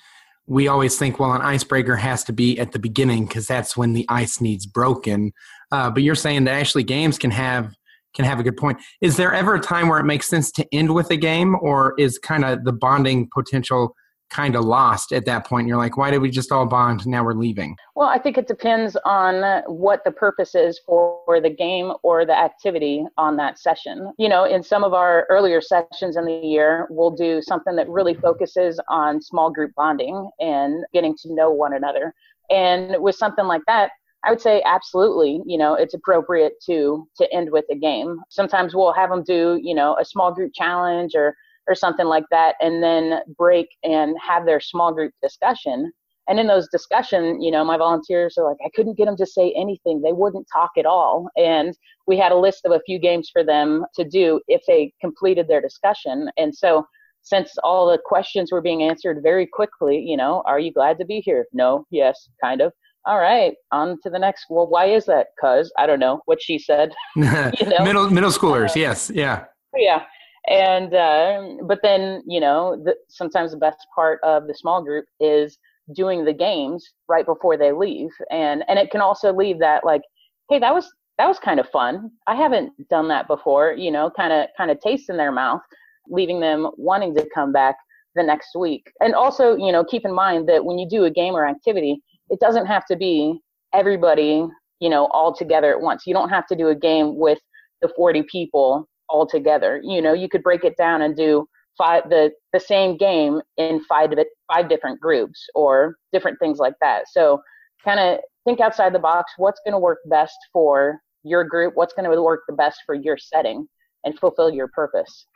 we 0.47 0.69
always 0.69 0.97
think 0.99 1.19
well 1.19 1.33
an 1.33 1.43
icebreaker 1.43 1.97
has 1.97 2.25
to 2.25 2.33
be 2.33 2.59
at 2.59 2.73
the 2.73 2.79
beginning 2.79 3.27
because 3.27 3.47
that's 3.47 3.77
when 3.77 3.93
the 3.93 4.07
ice 4.09 4.41
needs 4.41 4.65
broken. 4.65 5.33
Uh, 5.73 5.91
but 5.91 6.03
you're 6.03 6.15
saying 6.15 6.45
that 6.45 6.55
actually 6.55 6.85
games 6.85 7.19
can 7.19 7.33
have 7.33 7.75
can 8.17 8.25
have 8.25 8.41
a 8.41 8.43
good 8.43 8.57
point. 8.57 8.79
Is 9.01 9.17
there 9.17 9.33
ever 9.33 9.55
a 9.55 9.61
time 9.61 9.89
where 9.89 10.01
it 10.01 10.05
makes 10.05 10.27
sense 10.27 10.51
to 10.53 10.67
end 10.73 10.95
with 10.95 11.11
a 11.11 11.17
game, 11.17 11.57
or 11.61 11.95
is 11.99 12.19
kind 12.19 12.45
of 12.45 12.65
the 12.65 12.73
bonding 12.73 13.29
potential 13.33 13.95
kind 14.29 14.57
of 14.57 14.65
lost 14.65 15.13
at 15.13 15.25
that 15.27 15.47
point? 15.47 15.69
You're 15.69 15.77
like, 15.77 15.97
why 15.97 16.11
did 16.11 16.21
we 16.21 16.31
just 16.31 16.51
all 16.51 16.67
bond? 16.67 17.07
Now 17.07 17.23
we're 17.23 17.35
leaving. 17.35 17.77
Well, 17.95 18.09
I 18.09 18.19
think 18.19 18.37
it 18.37 18.49
depends 18.49 18.97
on 19.05 19.63
what 19.69 20.03
the 20.05 20.11
purpose 20.11 20.57
is 20.57 20.81
for 20.85 21.23
the 21.41 21.49
game 21.51 21.93
or 22.03 22.27
the 22.27 22.37
activity 22.37 23.05
on 23.17 23.37
that 23.37 23.59
session. 23.59 24.13
You 24.19 24.29
know, 24.29 24.45
in 24.45 24.65
some 24.65 24.83
of 24.83 24.95
our 24.95 25.27
earlier 25.31 25.61
sessions 25.61 26.17
in 26.17 26.25
the 26.25 26.33
year, 26.33 26.89
we'll 26.91 27.13
do 27.13 27.41
something 27.41 27.77
that 27.77 27.89
really 27.89 28.15
focuses 28.15 28.81
on 28.89 29.23
small 29.23 29.51
group 29.53 29.71
bonding 29.77 30.29
and 30.41 30.85
getting 30.93 31.15
to 31.19 31.33
know 31.33 31.51
one 31.53 31.75
another. 31.75 32.13
And 32.51 32.97
with 33.01 33.15
something 33.15 33.47
like 33.47 33.63
that, 33.69 33.91
I 34.27 34.31
would 34.31 34.41
say 34.41 34.61
absolutely, 34.67 35.41
you 35.47 35.57
know, 35.57 35.75
it's 35.75 35.95
appropriate 35.95 36.55
to 36.67 37.09
to 37.17 37.33
end 37.33 37.51
with 37.51 37.65
a 37.71 37.77
game. 37.77 38.19
Sometimes 38.29 38.75
we'll 38.75 38.93
have 38.93 39.11
them 39.11 39.23
do, 39.23 39.61
you 39.63 39.75
know, 39.75 39.97
a 40.01 40.05
small 40.05 40.35
group 40.35 40.53
challenge 40.53 41.15
or 41.15 41.37
or 41.69 41.75
something 41.75 42.07
like 42.07 42.25
that 42.31 42.55
and 42.61 42.83
then 42.83 43.21
break 43.37 43.69
and 43.83 44.17
have 44.21 44.45
their 44.45 44.61
small 44.61 44.93
group 44.93 45.13
discussion. 45.23 45.93
And 46.29 46.41
in 46.41 46.49
those 46.49 46.69
discussion, 46.69 47.41
you 47.41 47.53
know, 47.53 47.65
my 47.65 47.77
volunteers 47.77 48.37
are 48.37 48.45
like, 48.45 48.57
I 48.65 48.71
couldn't 48.75 48.97
get 48.97 49.07
them 49.07 49.17
to 49.17 49.27
say 49.27 49.53
anything. 49.57 50.01
They 50.01 50.13
wouldn't 50.13 50.49
talk 50.53 50.73
at 50.77 50.87
all. 50.87 51.29
And 51.37 51.77
we 52.09 52.19
had 52.19 52.33
a 52.33 52.37
list 52.37 52.65
of 52.65 52.73
a 52.73 52.81
few 52.85 52.99
games 52.99 53.31
for 53.33 53.45
them 53.45 53.85
to 53.95 54.05
do 54.05 54.41
if 54.49 54.63
they 54.67 54.93
completed 55.01 55.47
their 55.47 55.61
discussion. 55.61 56.31
And 56.37 56.53
so 56.55 56.85
since 57.23 57.57
all 57.63 57.89
the 57.91 57.99
questions 58.05 58.51
were 58.51 58.61
being 58.61 58.83
answered 58.83 59.23
very 59.23 59.47
quickly, 59.47 59.99
you 59.99 60.17
know, 60.17 60.43
are 60.47 60.59
you 60.61 60.73
glad 60.73 60.99
to 60.99 61.05
be 61.05 61.21
here? 61.21 61.47
No, 61.53 61.87
yes, 61.91 62.29
kind 62.43 62.61
of 62.61 62.73
all 63.07 63.19
right, 63.19 63.55
on 63.73 63.99
to 64.03 64.11
the 64.11 64.19
next. 64.19 64.47
Well, 64.51 64.67
why 64.67 64.87
is 64.87 65.07
that? 65.07 65.29
Cause 65.41 65.73
I 65.79 65.87
don't 65.87 66.01
know 66.01 66.21
what 66.27 66.43
she 66.43 66.59
said. 66.59 66.93
you 67.17 67.23
know? 67.25 67.85
middle 67.85 68.11
middle 68.11 68.31
schoolers, 68.31 68.71
uh, 68.71 68.81
yes, 68.81 69.11
yeah, 69.15 69.45
yeah. 69.77 70.03
And 70.49 70.95
uh, 70.95 71.65
but 71.65 71.81
then 71.83 72.23
you 72.27 72.41
know, 72.41 72.81
the, 72.85 72.95
sometimes 73.09 73.53
the 73.53 73.59
best 73.59 73.87
part 73.95 74.21
of 74.23 74.47
the 74.47 74.55
small 74.55 74.83
group 74.83 75.07
is 75.21 75.59
doing 75.95 76.25
the 76.25 76.33
games 76.33 76.85
right 77.09 77.25
before 77.25 77.57
they 77.57 77.73
leave, 77.73 78.11
and 78.31 78.65
and 78.69 78.79
it 78.79 78.91
can 78.91 79.01
also 79.01 79.33
leave 79.33 79.59
that 79.61 79.85
like, 79.85 80.03
hey, 80.51 80.59
that 80.59 80.75
was 80.75 80.93
that 81.19 81.29
was 81.29 81.39
kind 81.39 81.61
of 81.61 81.69
fun. 81.71 82.11
I 82.27 82.35
haven't 82.35 82.73
done 82.91 83.09
that 83.09 83.29
before. 83.29 83.73
You 83.73 83.91
know, 83.91 84.11
kind 84.11 84.33
of 84.33 84.49
kind 84.57 84.71
of 84.71 84.81
taste 84.81 85.09
in 85.11 85.17
their 85.17 85.33
mouth, 85.33 85.63
leaving 86.09 86.41
them 86.41 86.71
wanting 86.77 87.15
to 87.15 87.27
come 87.35 87.53
back 87.53 87.77
the 88.17 88.23
next 88.23 88.57
week. 88.57 88.91
And 89.01 89.15
also, 89.15 89.57
you 89.57 89.71
know, 89.71 89.85
keep 89.85 90.05
in 90.05 90.13
mind 90.13 90.49
that 90.49 90.65
when 90.65 90.79
you 90.79 90.89
do 90.89 91.05
a 91.05 91.11
game 91.11 91.35
or 91.35 91.47
activity, 91.47 92.03
it 92.31 92.41
doesn't 92.41 92.67
have 92.67 92.85
to 92.87 92.97
be 92.97 93.41
everybody, 93.73 94.47
you 94.81 94.89
know, 94.89 95.07
all 95.07 95.35
together 95.35 95.73
at 95.73 95.81
once. 95.81 96.05
You 96.07 96.15
don't 96.15 96.29
have 96.29 96.47
to 96.49 96.57
do 96.57 96.69
a 96.69 96.75
game 96.75 97.17
with 97.17 97.39
the 97.83 97.89
40 97.97 98.25
people 98.31 98.89
all 99.09 99.27
together. 99.27 99.81
You 99.83 100.03
know, 100.03 100.13
you 100.13 100.29
could 100.29 100.43
break 100.43 100.65
it 100.65 100.77
down 100.77 101.03
and 101.03 101.17
do 101.17 101.47
five 101.79 102.09
the 102.09 102.31
the 102.53 102.61
same 102.61 102.97
game 102.97 103.41
in 103.57 103.83
five 103.85 104.11
five 104.51 104.69
different 104.69 105.01
groups 105.01 105.47
or 105.55 105.97
different 106.13 106.39
things 106.39 106.59
like 106.59 106.75
that. 106.81 107.09
So 107.09 107.41
kind 107.85 108.01
of 108.01 108.21
think 108.45 108.61
outside 108.61 108.95
the 108.95 108.99
box. 108.99 109.33
What's 109.37 109.61
going 109.65 109.73
to 109.73 109.79
work 109.79 109.99
best 110.07 110.37
for 110.53 111.01
your 111.23 111.45
group? 111.45 111.75
What's 111.77 111.93
going 111.93 112.11
to 112.11 112.23
work 112.23 112.43
the 112.49 112.55
best 112.55 112.81
for 112.87 112.95
your 112.95 113.19
setting 113.19 113.69
and 114.05 114.19
fulfill 114.19 114.51
your 114.51 114.69
purpose? 114.69 115.27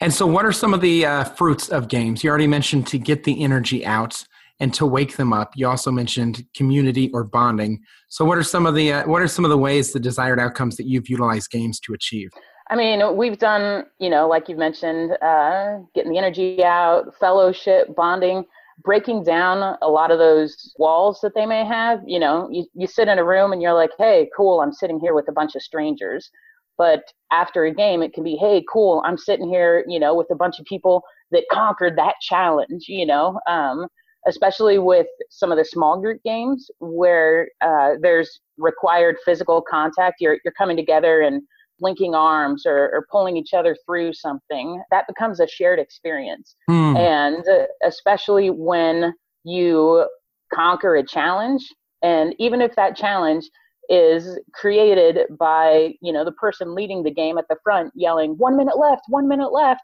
And 0.00 0.12
so, 0.12 0.26
what 0.26 0.44
are 0.44 0.52
some 0.52 0.74
of 0.74 0.80
the 0.80 1.06
uh, 1.06 1.24
fruits 1.24 1.68
of 1.68 1.88
games? 1.88 2.22
You 2.22 2.30
already 2.30 2.46
mentioned 2.46 2.86
to 2.88 2.98
get 2.98 3.24
the 3.24 3.42
energy 3.42 3.84
out 3.84 4.24
and 4.60 4.72
to 4.74 4.86
wake 4.86 5.16
them 5.16 5.32
up. 5.32 5.52
You 5.54 5.68
also 5.68 5.90
mentioned 5.90 6.44
community 6.56 7.10
or 7.12 7.24
bonding. 7.24 7.80
So, 8.08 8.24
what 8.24 8.38
are 8.38 8.42
some 8.42 8.66
of 8.66 8.74
the 8.74 8.92
uh, 8.92 9.08
what 9.08 9.22
are 9.22 9.28
some 9.28 9.44
of 9.44 9.50
the 9.50 9.58
ways 9.58 9.92
the 9.92 10.00
desired 10.00 10.40
outcomes 10.40 10.76
that 10.76 10.86
you've 10.86 11.08
utilized 11.08 11.50
games 11.50 11.80
to 11.80 11.94
achieve? 11.94 12.30
I 12.68 12.74
mean, 12.74 13.16
we've 13.16 13.38
done, 13.38 13.84
you 14.00 14.10
know, 14.10 14.26
like 14.26 14.48
you've 14.48 14.58
mentioned, 14.58 15.12
uh, 15.22 15.78
getting 15.94 16.10
the 16.10 16.18
energy 16.18 16.64
out, 16.64 17.14
fellowship, 17.20 17.94
bonding, 17.94 18.44
breaking 18.82 19.22
down 19.22 19.76
a 19.82 19.88
lot 19.88 20.10
of 20.10 20.18
those 20.18 20.74
walls 20.76 21.20
that 21.22 21.34
they 21.34 21.46
may 21.46 21.64
have. 21.64 22.00
You 22.04 22.18
know, 22.18 22.48
you, 22.50 22.66
you 22.74 22.88
sit 22.88 23.06
in 23.06 23.20
a 23.20 23.24
room 23.24 23.52
and 23.52 23.62
you're 23.62 23.74
like, 23.74 23.92
hey, 23.98 24.28
cool, 24.36 24.60
I'm 24.60 24.72
sitting 24.72 24.98
here 24.98 25.14
with 25.14 25.28
a 25.28 25.32
bunch 25.32 25.54
of 25.54 25.62
strangers. 25.62 26.28
But 26.76 27.04
after 27.30 27.64
a 27.64 27.74
game, 27.74 28.02
it 28.02 28.12
can 28.12 28.24
be, 28.24 28.36
hey, 28.36 28.64
cool, 28.70 29.00
I'm 29.04 29.16
sitting 29.16 29.48
here, 29.48 29.84
you 29.86 30.00
know, 30.00 30.14
with 30.14 30.30
a 30.30 30.36
bunch 30.36 30.58
of 30.58 30.66
people 30.66 31.02
that 31.30 31.44
conquered 31.50 31.96
that 31.96 32.16
challenge, 32.20 32.86
you 32.88 33.06
know. 33.06 33.38
Um, 33.48 33.86
especially 34.26 34.78
with 34.78 35.06
some 35.30 35.52
of 35.52 35.58
the 35.58 35.64
small 35.64 36.00
group 36.00 36.20
games 36.24 36.70
where 36.80 37.48
uh, 37.60 37.92
there's 38.00 38.40
required 38.58 39.16
physical 39.24 39.62
contact. 39.62 40.16
You're 40.20 40.38
you're 40.44 40.54
coming 40.56 40.76
together 40.76 41.20
and 41.20 41.42
linking 41.80 42.14
arms 42.14 42.64
or, 42.64 42.90
or 42.92 43.06
pulling 43.10 43.36
each 43.36 43.52
other 43.54 43.76
through 43.86 44.12
something. 44.14 44.82
That 44.90 45.06
becomes 45.06 45.40
a 45.40 45.46
shared 45.46 45.78
experience, 45.78 46.56
hmm. 46.66 46.96
and 46.96 47.44
especially 47.84 48.50
when 48.50 49.14
you 49.44 50.06
conquer 50.52 50.96
a 50.96 51.06
challenge, 51.06 51.62
and 52.02 52.34
even 52.38 52.60
if 52.60 52.74
that 52.76 52.96
challenge 52.96 53.48
is 53.88 54.38
created 54.52 55.20
by 55.38 55.94
you 56.00 56.12
know 56.12 56.24
the 56.24 56.32
person 56.32 56.74
leading 56.74 57.02
the 57.02 57.10
game 57.10 57.38
at 57.38 57.46
the 57.48 57.56
front 57.62 57.92
yelling 57.94 58.32
one 58.32 58.56
minute 58.56 58.76
left 58.76 59.02
one 59.06 59.28
minute 59.28 59.52
left 59.52 59.82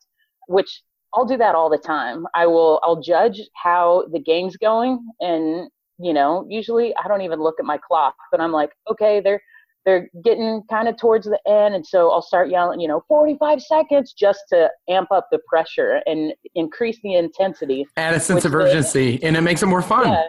which 0.48 0.82
I'll 1.14 1.26
do 1.26 1.36
that 1.36 1.54
all 1.54 1.68
the 1.68 1.78
time. 1.78 2.26
I 2.34 2.46
will 2.46 2.80
I'll 2.82 3.00
judge 3.00 3.40
how 3.54 4.04
the 4.12 4.20
game's 4.20 4.56
going 4.56 5.04
and 5.20 5.68
you 5.98 6.12
know, 6.12 6.46
usually 6.48 6.94
I 6.96 7.06
don't 7.06 7.20
even 7.22 7.40
look 7.40 7.56
at 7.58 7.64
my 7.64 7.78
clock, 7.78 8.16
but 8.30 8.40
I'm 8.40 8.52
like, 8.52 8.70
okay, 8.90 9.20
they're 9.20 9.40
they're 9.84 10.08
getting 10.24 10.62
kind 10.70 10.86
of 10.86 10.96
towards 10.96 11.26
the 11.26 11.40
end 11.46 11.74
and 11.74 11.84
so 11.84 12.10
I'll 12.10 12.22
start 12.22 12.50
yelling, 12.50 12.80
you 12.80 12.86
know, 12.86 13.02
45 13.08 13.60
seconds 13.60 14.12
just 14.12 14.44
to 14.50 14.70
amp 14.88 15.10
up 15.10 15.26
the 15.32 15.40
pressure 15.48 16.00
and 16.06 16.32
increase 16.54 17.00
the 17.02 17.16
intensity. 17.16 17.84
Add 17.96 18.14
a 18.14 18.20
sense 18.20 18.44
of 18.44 18.54
urgency 18.54 19.22
and 19.24 19.36
it 19.36 19.40
makes 19.40 19.62
it 19.62 19.66
more 19.66 19.82
fun. 19.82 20.08
Yeah. 20.08 20.26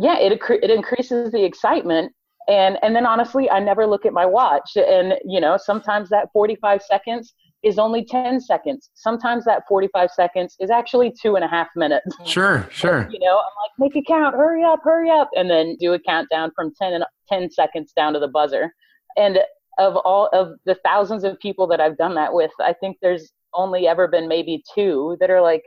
Yeah, 0.00 0.18
it 0.18 0.40
it 0.62 0.70
increases 0.70 1.32
the 1.32 1.44
excitement 1.44 2.12
and 2.48 2.78
and 2.82 2.96
then 2.96 3.04
honestly, 3.04 3.50
I 3.50 3.60
never 3.60 3.86
look 3.86 4.06
at 4.06 4.12
my 4.12 4.24
watch 4.24 4.76
and 4.76 5.14
you 5.24 5.40
know, 5.40 5.58
sometimes 5.58 6.08
that 6.10 6.28
45 6.32 6.82
seconds 6.82 7.34
is 7.62 7.78
only 7.78 8.04
10 8.04 8.40
seconds. 8.40 8.90
Sometimes 8.94 9.44
that 9.44 9.64
45 9.68 10.10
seconds 10.10 10.56
is 10.60 10.70
actually 10.70 11.12
two 11.20 11.34
and 11.34 11.44
a 11.44 11.48
half 11.48 11.68
minutes. 11.74 12.06
Sure, 12.26 12.68
sure. 12.70 13.08
you 13.10 13.18
know, 13.18 13.38
I'm 13.38 13.80
like, 13.80 13.94
make 13.94 13.96
a 13.96 14.06
count, 14.06 14.34
hurry 14.34 14.62
up, 14.62 14.80
hurry 14.84 15.10
up, 15.10 15.30
and 15.34 15.50
then 15.50 15.76
do 15.80 15.94
a 15.94 15.98
countdown 15.98 16.52
from 16.54 16.72
10, 16.80 16.92
and 16.92 17.04
10 17.28 17.50
seconds 17.50 17.92
down 17.96 18.12
to 18.12 18.20
the 18.20 18.28
buzzer. 18.28 18.72
And 19.16 19.38
of 19.78 19.96
all 19.96 20.28
of 20.32 20.52
the 20.66 20.76
thousands 20.84 21.24
of 21.24 21.38
people 21.40 21.66
that 21.68 21.80
I've 21.80 21.96
done 21.96 22.14
that 22.16 22.32
with, 22.32 22.50
I 22.60 22.74
think 22.74 22.98
there's 23.00 23.32
only 23.54 23.86
ever 23.88 24.08
been 24.08 24.28
maybe 24.28 24.62
two 24.74 25.16
that 25.20 25.30
are 25.30 25.40
like, 25.40 25.62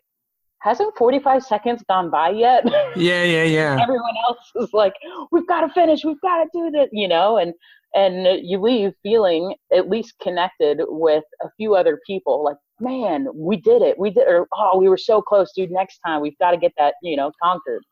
hasn't 0.60 0.96
45 0.96 1.44
seconds 1.44 1.84
gone 1.90 2.10
by 2.12 2.30
yet? 2.30 2.64
Yeah, 2.96 3.24
yeah, 3.24 3.44
yeah. 3.44 3.80
Everyone 3.82 4.14
else 4.28 4.52
is 4.56 4.70
like, 4.74 4.94
we've 5.32 5.48
got 5.48 5.62
to 5.62 5.74
finish, 5.74 6.06
we've 6.06 6.22
got 6.22 6.44
to 6.44 6.50
do 6.54 6.70
this, 6.70 6.90
you 6.92 7.08
know, 7.08 7.38
and 7.38 7.54
and 7.94 8.46
you 8.48 8.60
leave 8.60 8.94
feeling 9.04 9.56
at 9.74 9.90
least 9.90 10.14
connected 10.22 10.80
with 10.88 11.24
a 11.42 11.48
few 11.58 11.76
other 11.76 12.00
people 12.06 12.44
like 12.44 12.58
man 12.80 13.28
we 13.34 13.58
did 13.58 13.82
it 13.82 13.98
we 14.00 14.10
did 14.10 14.28
or 14.28 14.48
oh 14.54 14.78
we 14.78 14.90
were 14.90 14.98
so 14.98 15.22
close 15.22 15.52
dude 15.56 15.72
next 15.72 16.00
time 16.06 16.22
we've 16.22 16.38
got 16.40 16.52
to 16.52 16.58
get 16.58 16.72
that 16.78 16.96
you 17.04 17.16
know 17.16 17.32
conquered 17.42 17.84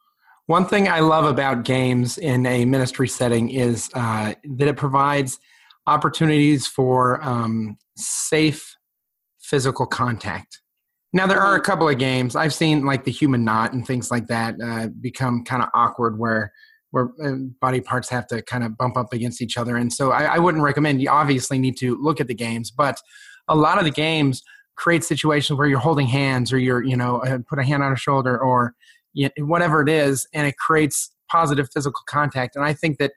one 0.47 0.65
thing 0.65 0.87
i 0.87 0.99
love 0.99 1.25
about 1.25 1.63
games 1.63 2.17
in 2.17 2.45
a 2.45 2.65
ministry 2.65 3.07
setting 3.07 3.49
is 3.49 3.89
uh, 3.93 4.33
that 4.43 4.67
it 4.67 4.77
provides 4.77 5.39
opportunities 5.87 6.67
for 6.67 7.23
um, 7.23 7.77
safe 7.95 8.75
physical 9.39 9.85
contact 9.85 10.61
now 11.13 11.27
there 11.27 11.39
are 11.39 11.55
a 11.55 11.57
mm-hmm. 11.57 11.65
couple 11.65 11.89
of 11.89 11.97
games 11.97 12.35
i've 12.35 12.53
seen 12.53 12.85
like 12.85 13.03
the 13.03 13.11
human 13.11 13.43
knot 13.43 13.73
and 13.73 13.85
things 13.85 14.09
like 14.09 14.27
that 14.27 14.55
uh, 14.63 14.87
become 15.01 15.43
kind 15.43 15.61
of 15.61 15.69
awkward 15.73 16.17
where 16.17 16.51
where 16.91 17.10
uh, 17.24 17.36
body 17.62 17.81
parts 17.81 18.10
have 18.10 18.27
to 18.27 18.41
kind 18.41 18.63
of 18.63 18.77
bump 18.77 18.98
up 18.98 19.13
against 19.13 19.41
each 19.41 19.58
other. 19.58 19.77
And 19.77 19.91
so 19.93 20.12
I, 20.12 20.24
I, 20.24 20.39
wouldn't 20.39 20.63
recommend. 20.63 21.01
You 21.01 21.10
obviously 21.10 21.60
need 21.60 21.77
to 21.77 21.96
look 22.01 22.19
at 22.19 22.27
the 22.27 22.34
games, 22.34 22.72
but 22.72 23.00
a 23.48 23.55
lot 23.55 23.77
of 23.77 23.84
the 23.84 23.91
games 23.91 24.43
create 24.75 25.03
situations 25.03 25.58
where 25.58 25.67
you're 25.67 25.79
holding 25.79 26.08
hands 26.08 26.53
or 26.53 26.58
you're 26.58 26.84
you 26.84 26.96
know 26.96 27.17
uh, 27.17 27.39
put 27.48 27.60
a 27.60 27.63
hand 27.63 27.84
on 27.84 27.91
a 27.91 27.98
shoulder 27.98 28.38
or 28.39 28.74
you 29.13 29.29
know, 29.38 29.46
whatever 29.46 29.81
it 29.81 29.89
is, 29.89 30.27
and 30.34 30.48
it 30.48 30.58
creates 30.58 31.12
positive 31.29 31.69
physical 31.74 32.01
contact. 32.08 32.55
And 32.55 32.65
I 32.65 32.74
think 32.74 32.98
that 32.98 33.12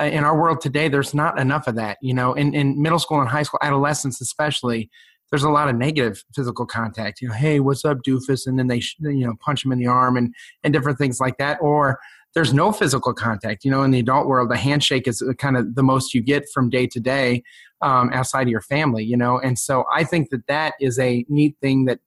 uh, 0.00 0.04
in 0.04 0.24
our 0.24 0.38
world 0.38 0.60
today, 0.60 0.88
there's 0.88 1.14
not 1.14 1.38
enough 1.38 1.66
of 1.66 1.74
that. 1.76 1.98
You 2.00 2.14
know, 2.14 2.32
in, 2.34 2.54
in 2.54 2.80
middle 2.80 2.98
school 2.98 3.20
and 3.20 3.28
high 3.28 3.42
school, 3.42 3.60
adolescents 3.62 4.20
especially. 4.20 4.90
There's 5.30 5.44
a 5.44 5.50
lot 5.50 5.68
of 5.68 5.76
negative 5.76 6.24
physical 6.34 6.66
contact. 6.66 7.20
You 7.20 7.28
know, 7.28 7.34
hey, 7.34 7.60
what's 7.60 7.84
up, 7.84 7.98
doofus? 7.98 8.48
And 8.48 8.58
then 8.58 8.66
they, 8.66 8.82
you 8.98 9.24
know, 9.24 9.34
punch 9.40 9.64
him 9.64 9.70
in 9.70 9.78
the 9.78 9.86
arm 9.86 10.16
and 10.16 10.34
and 10.64 10.72
different 10.72 10.98
things 10.98 11.20
like 11.20 11.38
that. 11.38 11.58
Or 11.60 12.00
there's 12.34 12.54
no 12.54 12.72
physical 12.72 13.12
contact. 13.12 13.64
You 13.64 13.70
know, 13.70 13.82
in 13.82 13.90
the 13.90 14.00
adult 14.00 14.26
world, 14.26 14.50
the 14.50 14.56
handshake 14.56 15.08
is 15.08 15.22
kind 15.38 15.56
of 15.56 15.74
the 15.74 15.82
most 15.82 16.14
you 16.14 16.22
get 16.22 16.44
from 16.52 16.70
day 16.70 16.86
to 16.86 17.00
day 17.00 17.42
um, 17.82 18.10
outside 18.12 18.42
of 18.42 18.48
your 18.48 18.60
family. 18.60 19.04
You 19.04 19.16
know, 19.16 19.38
and 19.38 19.58
so 19.58 19.84
I 19.92 20.04
think 20.04 20.30
that 20.30 20.46
that 20.46 20.74
is 20.80 20.98
a 20.98 21.24
neat 21.28 21.56
thing 21.60 21.86
that 21.86 22.00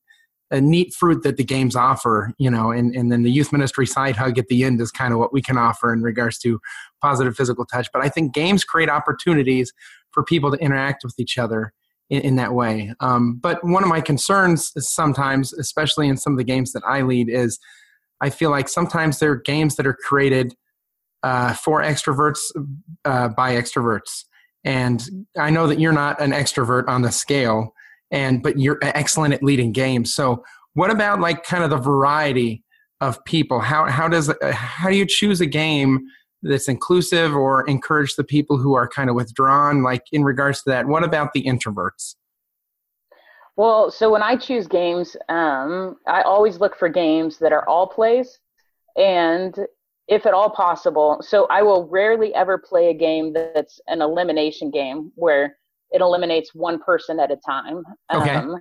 a 0.54 0.62
neat 0.62 0.94
fruit 0.94 1.24
that 1.24 1.38
the 1.38 1.44
games 1.44 1.76
offer, 1.76 2.32
you 2.38 2.50
know, 2.50 2.70
and, 2.70 2.96
and 2.96 3.12
then 3.12 3.24
the 3.24 3.32
youth 3.32 3.52
ministry 3.52 3.88
side 3.88 4.16
hug 4.16 4.38
at 4.38 4.48
the 4.50 4.64
end 4.64 4.80
is 4.80 4.92
kind 4.92 5.12
of 5.12 5.18
what 5.18 5.34
we 5.34 5.42
can 5.42 5.58
offer 5.58 5.92
in 5.92 6.04
regards 6.04 6.38
to 6.38 6.62
positive 7.02 7.36
physical 7.36 7.66
touch. 7.66 7.88
But 7.92 8.04
I 8.04 8.10
think 8.10 8.36
games 8.36 8.64
create 8.64 8.88
opportunities 8.88 9.74
for 10.12 10.24
people 10.24 10.52
to 10.52 10.58
interact 10.58 11.04
with 11.04 11.16
each 11.18 11.40
other 11.40 11.74
in, 12.12 12.22
in 12.22 12.36
that 12.36 12.54
way. 12.54 12.94
Um, 13.00 13.40
but 13.42 13.64
one 13.64 13.82
of 13.82 13.90
my 13.90 14.00
concerns 14.00 14.72
sometimes, 14.78 15.54
especially 15.54 16.08
in 16.08 16.18
some 16.18 16.34
of 16.34 16.38
the 16.38 16.44
games 16.44 16.72
that 16.74 16.84
I 16.88 17.02
lead, 17.02 17.30
is 17.30 17.58
I 18.24 18.30
feel 18.30 18.52
like 18.52 18.70
sometimes 18.70 19.20
there 19.20 19.32
are 19.32 19.36
games 19.36 19.76
that 19.76 19.86
are 19.86 19.98
created 20.08 20.56
uh, 21.24 21.54
for 21.54 21.82
extroverts 21.82 22.40
uh, 23.04 23.28
by 23.28 23.52
extroverts. 23.52 24.24
And 24.64 25.28
I 25.38 25.50
know 25.50 25.68
that 25.68 25.78
you're 25.78 25.92
not 25.92 26.22
an 26.22 26.32
extrovert 26.32 26.88
on 26.88 27.02
the 27.02 27.12
scale, 27.12 27.74
and 28.12 28.42
but 28.42 28.58
you're 28.58 28.80
excellent 28.82 29.34
at 29.34 29.44
leading 29.44 29.74
games. 29.74 30.16
So, 30.16 30.42
what 30.74 30.90
about 30.90 31.20
like 31.20 31.44
kind 31.44 31.66
of 31.66 31.70
the 31.70 31.78
variety 31.78 32.64
of 33.02 33.24
people? 33.26 33.60
How 33.60 33.90
how 33.90 34.08
does 34.08 34.32
how 34.54 34.90
do 34.90 34.96
you 34.96 35.06
choose 35.06 35.42
a 35.42 35.46
game 35.46 36.00
that's 36.44 36.70
inclusive 36.70 37.36
or 37.36 37.68
encourage 37.68 38.16
the 38.16 38.24
people 38.24 38.58
who 38.58 38.74
are 38.74 38.88
kind 38.88 39.10
of 39.10 39.18
withdrawn? 39.18 39.84
Like 39.84 40.04
in 40.14 40.24
regards 40.24 40.64
to 40.64 40.70
that, 40.70 40.88
what 40.88 41.04
about 41.04 41.34
the 41.34 41.44
introverts? 41.44 42.16
Well, 43.56 43.92
so 43.92 44.12
when 44.12 44.24
I 44.24 44.36
choose 44.36 44.68
games, 44.68 45.16
um, 45.30 45.98
I 46.08 46.24
always 46.24 46.60
look 46.60 46.76
for 46.76 46.90
games 46.90 47.38
that 47.40 47.54
are 47.54 47.68
all 47.68 47.88
plays, 47.88 48.40
and 48.96 49.56
if 50.08 50.26
at 50.26 50.34
all 50.34 50.50
possible, 50.50 51.20
so 51.22 51.46
I 51.50 51.62
will 51.62 51.88
rarely 51.88 52.34
ever 52.34 52.58
play 52.58 52.90
a 52.90 52.94
game 52.94 53.32
that's 53.34 53.80
an 53.88 54.02
elimination 54.02 54.72
game 54.72 55.12
where 55.16 55.58
it 55.92 56.02
eliminates 56.02 56.54
one 56.54 56.80
person 56.80 57.20
at 57.20 57.32
a 57.32 57.38
time. 57.38 57.84
Okay. 58.14 58.32
Um, 58.32 58.58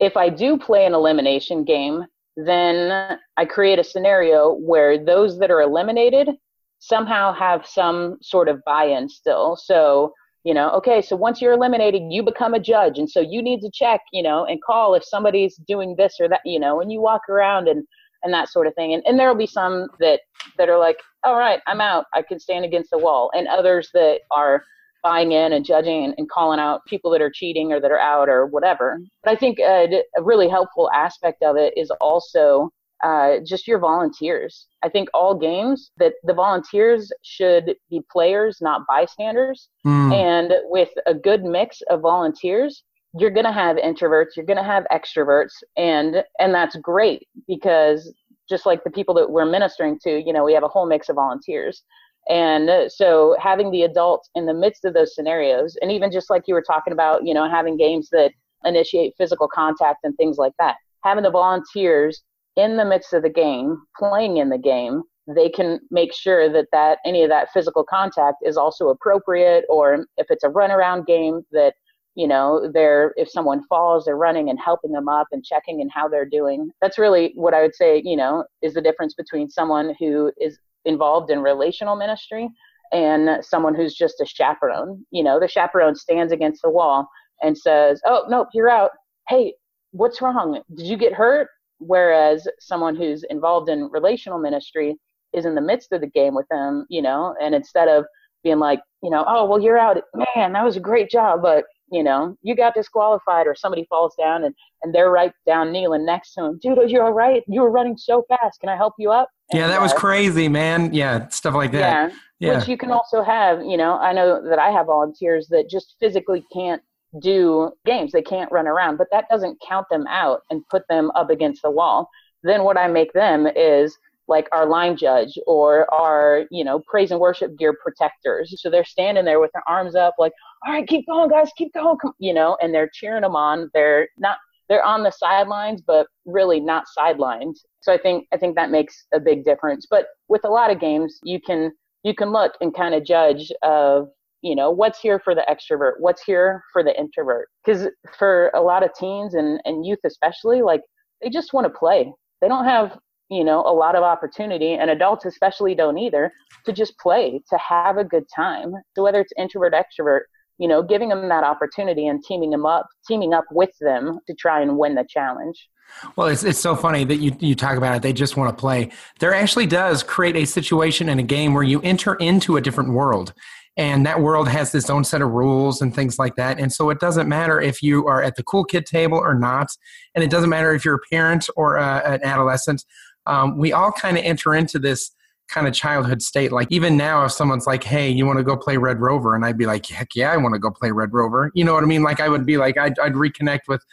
if 0.00 0.16
I 0.16 0.28
do 0.28 0.56
play 0.56 0.86
an 0.86 0.94
elimination 0.94 1.64
game, 1.64 2.04
then 2.36 3.18
I 3.36 3.44
create 3.44 3.80
a 3.80 3.84
scenario 3.84 4.54
where 4.54 5.04
those 5.04 5.38
that 5.40 5.50
are 5.50 5.60
eliminated 5.60 6.30
somehow 6.78 7.32
have 7.32 7.66
some 7.66 8.18
sort 8.22 8.48
of 8.48 8.62
buy-in 8.64 9.08
still. 9.08 9.56
So 9.56 10.12
you 10.44 10.54
know 10.54 10.70
okay 10.70 11.02
so 11.02 11.16
once 11.16 11.40
you're 11.40 11.52
eliminated 11.52 12.02
you 12.10 12.22
become 12.22 12.54
a 12.54 12.60
judge. 12.60 12.98
And 12.98 13.10
so 13.10 13.20
you 13.20 13.42
need 13.42 13.60
to 13.60 13.70
check 13.72 14.00
you 14.12 14.22
know 14.22 14.44
and 14.44 14.62
call 14.62 14.94
if 14.94 15.04
somebody's 15.04 15.56
doing 15.66 15.94
this 15.96 16.16
or 16.20 16.28
that 16.28 16.40
you 16.44 16.60
know 16.60 16.80
and 16.80 16.92
you 16.92 17.00
walk 17.00 17.22
around 17.28 17.68
and 17.68 17.84
and 18.24 18.34
that 18.34 18.48
sort 18.48 18.66
of 18.66 18.74
thing. 18.74 18.94
And, 18.94 19.02
and 19.06 19.18
there'll 19.18 19.36
be 19.36 19.46
some 19.46 19.88
that 20.00 20.20
that 20.56 20.68
are 20.68 20.78
like 20.78 20.98
all 21.24 21.36
right 21.38 21.60
i'm 21.66 21.80
out. 21.80 22.06
I 22.14 22.22
can 22.22 22.38
stand 22.38 22.64
against 22.64 22.90
the 22.90 22.98
wall. 22.98 23.30
And 23.34 23.48
others 23.48 23.90
that 23.94 24.20
are 24.30 24.64
buying 25.04 25.30
in 25.30 25.52
and 25.52 25.64
judging 25.64 26.04
and, 26.04 26.14
and 26.18 26.28
calling 26.28 26.58
out 26.58 26.84
people 26.86 27.10
that 27.12 27.22
are 27.22 27.30
cheating 27.30 27.72
or 27.72 27.80
that 27.80 27.92
are 27.92 28.00
out 28.00 28.28
or 28.28 28.46
whatever. 28.46 28.98
But 29.22 29.32
i 29.32 29.36
think 29.36 29.58
a, 29.58 30.02
a 30.16 30.22
really 30.22 30.48
helpful 30.48 30.90
aspect 30.92 31.42
of 31.42 31.56
it 31.56 31.74
is 31.76 31.90
also 32.00 32.70
uh, 33.04 33.38
just 33.46 33.66
your 33.68 33.78
volunteers. 33.78 34.66
I 34.82 34.88
think 34.88 35.08
all 35.14 35.34
games 35.34 35.90
that 35.98 36.14
the 36.24 36.34
volunteers 36.34 37.12
should 37.22 37.74
be 37.90 38.02
players, 38.10 38.58
not 38.60 38.82
bystanders. 38.88 39.68
Mm. 39.86 40.12
And 40.12 40.52
with 40.64 40.90
a 41.06 41.14
good 41.14 41.44
mix 41.44 41.80
of 41.90 42.00
volunteers, 42.00 42.82
you're 43.18 43.30
going 43.30 43.46
to 43.46 43.52
have 43.52 43.76
introverts, 43.76 44.36
you're 44.36 44.46
going 44.46 44.58
to 44.58 44.62
have 44.62 44.84
extroverts, 44.92 45.52
and 45.76 46.22
and 46.38 46.54
that's 46.54 46.76
great 46.76 47.26
because 47.46 48.12
just 48.48 48.66
like 48.66 48.82
the 48.84 48.90
people 48.90 49.14
that 49.14 49.30
we're 49.30 49.44
ministering 49.44 49.98
to, 50.02 50.22
you 50.24 50.32
know, 50.32 50.44
we 50.44 50.54
have 50.54 50.62
a 50.62 50.68
whole 50.68 50.86
mix 50.86 51.08
of 51.08 51.16
volunteers. 51.16 51.82
And 52.28 52.90
so 52.90 53.36
having 53.40 53.70
the 53.70 53.82
adults 53.82 54.28
in 54.34 54.46
the 54.46 54.54
midst 54.54 54.84
of 54.84 54.94
those 54.94 55.14
scenarios, 55.14 55.76
and 55.80 55.90
even 55.90 56.10
just 56.10 56.30
like 56.30 56.42
you 56.46 56.54
were 56.54 56.62
talking 56.62 56.92
about, 56.92 57.26
you 57.26 57.32
know, 57.32 57.48
having 57.48 57.76
games 57.76 58.08
that 58.12 58.32
initiate 58.64 59.14
physical 59.16 59.48
contact 59.48 60.00
and 60.04 60.14
things 60.16 60.36
like 60.36 60.52
that, 60.58 60.76
having 61.04 61.24
the 61.24 61.30
volunteers 61.30 62.22
in 62.58 62.76
the 62.76 62.84
midst 62.84 63.12
of 63.12 63.22
the 63.22 63.30
game, 63.30 63.80
playing 63.96 64.38
in 64.38 64.48
the 64.48 64.58
game, 64.58 65.04
they 65.28 65.48
can 65.48 65.78
make 65.90 66.12
sure 66.12 66.50
that 66.50 66.66
that 66.72 66.98
any 67.06 67.22
of 67.22 67.30
that 67.30 67.52
physical 67.52 67.84
contact 67.84 68.38
is 68.42 68.56
also 68.56 68.88
appropriate 68.88 69.64
or 69.68 70.06
if 70.16 70.26
it's 70.30 70.42
a 70.42 70.48
runaround 70.48 71.06
game 71.06 71.42
that 71.52 71.74
you 72.14 72.26
know 72.26 72.68
they're 72.72 73.12
if 73.16 73.30
someone 73.30 73.62
falls 73.68 74.06
they're 74.06 74.16
running 74.16 74.50
and 74.50 74.58
helping 74.58 74.90
them 74.90 75.08
up 75.08 75.28
and 75.30 75.44
checking 75.44 75.80
and 75.80 75.90
how 75.92 76.08
they're 76.08 76.28
doing. 76.28 76.70
That's 76.80 76.98
really 76.98 77.32
what 77.36 77.54
i 77.54 77.62
would 77.62 77.74
say 77.74 78.02
you 78.04 78.16
know 78.16 78.44
is 78.62 78.74
the 78.74 78.80
difference 78.82 79.14
between 79.14 79.48
someone 79.50 79.94
who 79.98 80.32
is 80.38 80.58
involved 80.84 81.30
in 81.30 81.40
relational 81.40 81.94
ministry 81.94 82.48
and 82.90 83.44
someone 83.44 83.74
who's 83.74 83.94
just 83.94 84.20
a 84.20 84.26
chaperone. 84.26 85.04
You 85.10 85.22
know 85.22 85.38
the 85.38 85.46
chaperone 85.46 85.94
stands 85.94 86.32
against 86.32 86.62
the 86.62 86.70
wall 86.70 87.06
and 87.42 87.56
says 87.56 88.00
oh 88.06 88.24
nope 88.28 88.48
you're 88.54 88.70
out. 88.70 88.92
Hey 89.28 89.54
what's 89.92 90.22
wrong? 90.22 90.60
Did 90.74 90.86
you 90.86 90.96
get 90.96 91.12
hurt 91.12 91.48
Whereas 91.78 92.46
someone 92.58 92.96
who's 92.96 93.24
involved 93.30 93.68
in 93.68 93.90
relational 93.90 94.38
ministry 94.38 94.96
is 95.32 95.44
in 95.44 95.54
the 95.54 95.60
midst 95.60 95.92
of 95.92 96.00
the 96.00 96.06
game 96.08 96.34
with 96.34 96.46
them, 96.50 96.86
you 96.88 97.02
know, 97.02 97.34
and 97.40 97.54
instead 97.54 97.88
of 97.88 98.04
being 98.42 98.58
like, 98.58 98.80
you 99.02 99.10
know, 99.10 99.24
oh, 99.28 99.44
well, 99.44 99.60
you're 99.60 99.78
out, 99.78 100.00
man, 100.34 100.52
that 100.52 100.64
was 100.64 100.76
a 100.76 100.80
great 100.80 101.10
job, 101.10 101.40
but, 101.42 101.64
you 101.90 102.02
know, 102.02 102.36
you 102.42 102.54
got 102.54 102.74
disqualified 102.74 103.46
or 103.46 103.54
somebody 103.54 103.86
falls 103.88 104.14
down 104.18 104.44
and, 104.44 104.54
and 104.82 104.94
they're 104.94 105.10
right 105.10 105.32
down 105.46 105.72
kneeling 105.72 106.04
next 106.04 106.34
to 106.34 106.44
him. 106.44 106.58
Dude, 106.62 106.78
are 106.78 106.86
you're 106.86 107.04
all 107.04 107.12
right. 107.12 107.42
You 107.46 107.62
were 107.62 107.70
running 107.70 107.96
so 107.96 108.24
fast. 108.28 108.60
Can 108.60 108.68
I 108.68 108.76
help 108.76 108.94
you 108.98 109.10
up? 109.10 109.28
And, 109.50 109.60
yeah, 109.60 109.66
that 109.68 109.80
was 109.80 109.92
uh, 109.92 109.96
crazy, 109.96 110.48
man. 110.48 110.92
Yeah, 110.92 111.28
stuff 111.28 111.54
like 111.54 111.72
that. 111.72 111.78
Yeah, 111.78 112.16
yeah. 112.38 112.58
Which 112.58 112.68
you 112.68 112.76
can 112.76 112.90
also 112.90 113.22
have, 113.22 113.62
you 113.62 113.76
know, 113.76 113.98
I 113.98 114.12
know 114.12 114.42
that 114.48 114.58
I 114.58 114.70
have 114.70 114.86
volunteers 114.86 115.48
that 115.48 115.68
just 115.70 115.96
physically 115.98 116.44
can't 116.52 116.82
do 117.20 117.72
games. 117.86 118.12
They 118.12 118.22
can't 118.22 118.52
run 118.52 118.66
around, 118.66 118.96
but 118.96 119.08
that 119.12 119.28
doesn't 119.30 119.60
count 119.66 119.86
them 119.90 120.06
out 120.08 120.42
and 120.50 120.66
put 120.68 120.86
them 120.88 121.10
up 121.14 121.30
against 121.30 121.62
the 121.62 121.70
wall. 121.70 122.08
Then 122.42 122.64
what 122.64 122.76
I 122.76 122.86
make 122.86 123.12
them 123.12 123.46
is 123.46 123.96
like 124.28 124.46
our 124.52 124.66
line 124.66 124.96
judge 124.96 125.38
or 125.46 125.92
our, 125.92 126.44
you 126.50 126.62
know, 126.62 126.80
praise 126.80 127.10
and 127.10 127.18
worship 127.18 127.56
gear 127.58 127.74
protectors. 127.82 128.54
So 128.60 128.68
they're 128.68 128.84
standing 128.84 129.24
there 129.24 129.40
with 129.40 129.50
their 129.54 129.66
arms 129.66 129.94
up, 129.94 130.14
like, 130.18 130.32
all 130.66 130.72
right, 130.74 130.86
keep 130.86 131.06
going, 131.06 131.30
guys, 131.30 131.50
keep 131.56 131.72
going, 131.72 131.96
you 132.18 132.34
know, 132.34 132.56
and 132.60 132.74
they're 132.74 132.90
cheering 132.92 133.22
them 133.22 133.34
on. 133.34 133.70
They're 133.72 134.08
not, 134.18 134.36
they're 134.68 134.84
on 134.84 135.02
the 135.02 135.10
sidelines, 135.10 135.80
but 135.80 136.08
really 136.26 136.60
not 136.60 136.84
sidelined. 136.96 137.56
So 137.80 137.90
I 137.90 137.96
think, 137.96 138.28
I 138.30 138.36
think 138.36 138.54
that 138.56 138.70
makes 138.70 139.06
a 139.14 139.18
big 139.18 139.46
difference. 139.46 139.86
But 139.88 140.08
with 140.28 140.44
a 140.44 140.50
lot 140.50 140.70
of 140.70 140.78
games, 140.78 141.18
you 141.22 141.40
can, 141.40 141.72
you 142.02 142.14
can 142.14 142.30
look 142.30 142.52
and 142.60 142.76
kind 142.76 142.94
of 142.94 143.04
judge 143.04 143.50
of, 143.62 144.10
you 144.42 144.54
know, 144.54 144.70
what's 144.70 145.00
here 145.00 145.18
for 145.18 145.34
the 145.34 145.44
extrovert, 145.48 145.94
what's 145.98 146.22
here 146.22 146.62
for 146.72 146.82
the 146.82 146.98
introvert. 146.98 147.48
Because 147.64 147.88
for 148.18 148.50
a 148.54 148.60
lot 148.60 148.84
of 148.84 148.90
teens 148.98 149.34
and, 149.34 149.60
and 149.64 149.84
youth 149.84 149.98
especially, 150.04 150.62
like 150.62 150.82
they 151.22 151.30
just 151.30 151.52
want 151.52 151.66
to 151.66 151.78
play. 151.78 152.12
They 152.40 152.48
don't 152.48 152.64
have 152.64 152.98
you 153.30 153.44
know 153.44 153.60
a 153.60 153.72
lot 153.72 153.94
of 153.94 154.02
opportunity 154.02 154.74
and 154.74 154.90
adults 154.90 155.24
especially 155.24 155.74
don't 155.74 155.98
either 155.98 156.32
to 156.64 156.72
just 156.72 156.98
play 156.98 157.40
to 157.50 157.58
have 157.58 157.98
a 157.98 158.04
good 158.04 158.24
time 158.34 158.72
so 158.94 159.02
whether 159.02 159.20
it's 159.20 159.32
introvert 159.36 159.74
extrovert 159.74 160.20
you 160.56 160.66
know 160.66 160.82
giving 160.82 161.10
them 161.10 161.28
that 161.28 161.44
opportunity 161.44 162.06
and 162.06 162.24
teaming 162.24 162.50
them 162.50 162.64
up 162.64 162.86
teaming 163.06 163.34
up 163.34 163.44
with 163.50 163.70
them 163.80 164.18
to 164.26 164.34
try 164.34 164.62
and 164.62 164.78
win 164.78 164.94
the 164.94 165.04
challenge 165.08 165.68
well, 166.16 166.28
it's, 166.28 166.44
it's 166.44 166.58
so 166.58 166.76
funny 166.76 167.04
that 167.04 167.16
you, 167.16 167.34
you 167.40 167.54
talk 167.54 167.76
about 167.78 167.96
it. 167.96 168.02
They 168.02 168.12
just 168.12 168.36
want 168.36 168.54
to 168.54 168.60
play. 168.60 168.90
There 169.20 169.34
actually 169.34 169.66
does 169.66 170.02
create 170.02 170.36
a 170.36 170.44
situation 170.44 171.08
in 171.08 171.18
a 171.18 171.22
game 171.22 171.54
where 171.54 171.62
you 171.62 171.80
enter 171.80 172.14
into 172.16 172.56
a 172.56 172.60
different 172.60 172.90
world. 172.90 173.32
And 173.78 174.04
that 174.04 174.20
world 174.20 174.48
has 174.48 174.74
its 174.74 174.90
own 174.90 175.04
set 175.04 175.22
of 175.22 175.30
rules 175.30 175.80
and 175.80 175.94
things 175.94 176.18
like 176.18 176.34
that. 176.36 176.58
And 176.60 176.70
so 176.70 176.90
it 176.90 176.98
doesn't 177.00 177.28
matter 177.28 177.60
if 177.60 177.82
you 177.82 178.06
are 178.06 178.22
at 178.22 178.36
the 178.36 178.42
cool 178.42 178.64
kid 178.64 178.84
table 178.84 179.16
or 179.16 179.34
not. 179.34 179.68
And 180.14 180.22
it 180.22 180.30
doesn't 180.30 180.50
matter 180.50 180.74
if 180.74 180.84
you're 180.84 180.96
a 180.96 181.10
parent 181.10 181.48
or 181.56 181.78
uh, 181.78 182.00
an 182.00 182.20
adolescent 182.24 182.84
um, 183.28 183.58
we 183.58 183.72
all 183.72 183.92
kind 183.92 184.18
of 184.18 184.24
enter 184.24 184.54
into 184.54 184.78
this 184.78 185.12
kind 185.48 185.68
of 185.68 185.74
childhood 185.74 186.22
state. 186.22 186.50
Like 186.50 186.68
even 186.70 186.96
now, 186.96 187.24
if 187.24 187.32
someone's 187.32 187.66
like, 187.66 187.84
"Hey, 187.84 188.08
you 188.08 188.26
want 188.26 188.38
to 188.38 188.42
go 188.42 188.56
play 188.56 188.78
Red 188.78 189.00
Rover?" 189.00 189.36
and 189.36 189.44
I'd 189.44 189.58
be 189.58 189.66
like, 189.66 189.86
"Heck 189.86 190.16
yeah, 190.16 190.32
I 190.32 190.36
want 190.38 190.54
to 190.54 190.58
go 190.58 190.70
play 190.70 190.90
Red 190.90 191.12
Rover." 191.12 191.52
You 191.54 191.64
know 191.64 191.74
what 191.74 191.84
I 191.84 191.86
mean? 191.86 192.02
Like 192.02 192.20
I 192.20 192.28
would 192.28 192.46
be 192.46 192.56
like, 192.56 192.76
I'd, 192.76 192.98
I'd 192.98 193.12
reconnect 193.12 193.68
with. 193.68 193.84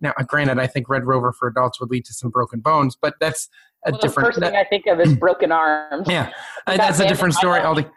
Now, 0.00 0.12
uh, 0.18 0.22
granted, 0.24 0.58
I 0.58 0.66
think 0.66 0.88
Red 0.88 1.04
Rover 1.04 1.32
for 1.32 1.48
adults 1.48 1.80
would 1.80 1.90
lead 1.90 2.04
to 2.06 2.12
some 2.12 2.30
broken 2.30 2.60
bones, 2.60 2.96
but 3.00 3.14
that's 3.20 3.48
a 3.86 3.90
well, 3.90 4.00
different. 4.00 4.14
The 4.14 4.32
first 4.32 4.40
that, 4.40 4.50
thing 4.52 4.60
I 4.60 4.64
think 4.64 4.86
of 4.86 5.00
is 5.00 5.12
hmm. 5.12 5.18
broken 5.18 5.52
arms. 5.52 6.08
Yeah, 6.08 6.30
uh, 6.66 6.76
that's 6.76 7.00
a 7.00 7.08
different 7.08 7.34
story. 7.34 7.60
All 7.60 7.74
the, 7.74 7.88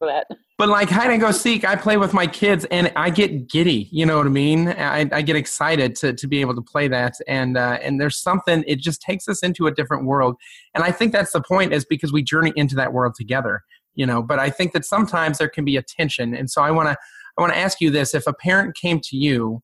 but 0.58 0.68
like 0.68 0.88
hide 0.88 1.10
and 1.10 1.20
go 1.20 1.30
seek, 1.30 1.64
I 1.64 1.76
play 1.76 1.96
with 1.96 2.12
my 2.12 2.26
kids 2.26 2.64
and 2.70 2.92
I 2.96 3.10
get 3.10 3.48
giddy. 3.48 3.88
You 3.92 4.06
know 4.06 4.16
what 4.18 4.26
I 4.26 4.30
mean? 4.30 4.68
I, 4.68 5.08
I 5.12 5.22
get 5.22 5.36
excited 5.36 5.94
to, 5.96 6.12
to 6.14 6.26
be 6.26 6.40
able 6.40 6.54
to 6.54 6.62
play 6.62 6.88
that. 6.88 7.14
And, 7.28 7.56
uh, 7.56 7.78
and 7.82 8.00
there's 8.00 8.18
something, 8.18 8.64
it 8.66 8.80
just 8.80 9.02
takes 9.02 9.28
us 9.28 9.42
into 9.42 9.66
a 9.66 9.70
different 9.70 10.06
world. 10.06 10.36
And 10.74 10.82
I 10.82 10.92
think 10.92 11.12
that's 11.12 11.32
the 11.32 11.42
point 11.42 11.72
is 11.72 11.84
because 11.84 12.12
we 12.12 12.22
journey 12.22 12.52
into 12.56 12.74
that 12.76 12.92
world 12.92 13.14
together, 13.14 13.62
you 13.94 14.06
know, 14.06 14.22
but 14.22 14.38
I 14.38 14.48
think 14.48 14.72
that 14.72 14.84
sometimes 14.84 15.38
there 15.38 15.48
can 15.48 15.64
be 15.64 15.76
a 15.76 15.82
tension. 15.82 16.34
And 16.34 16.50
so 16.50 16.62
I 16.62 16.70
want 16.70 16.88
to, 16.88 16.96
I 17.36 17.40
want 17.42 17.52
to 17.52 17.58
ask 17.58 17.80
you 17.80 17.90
this. 17.90 18.14
If 18.14 18.26
a 18.26 18.32
parent 18.32 18.74
came 18.76 18.98
to 19.00 19.16
you 19.16 19.62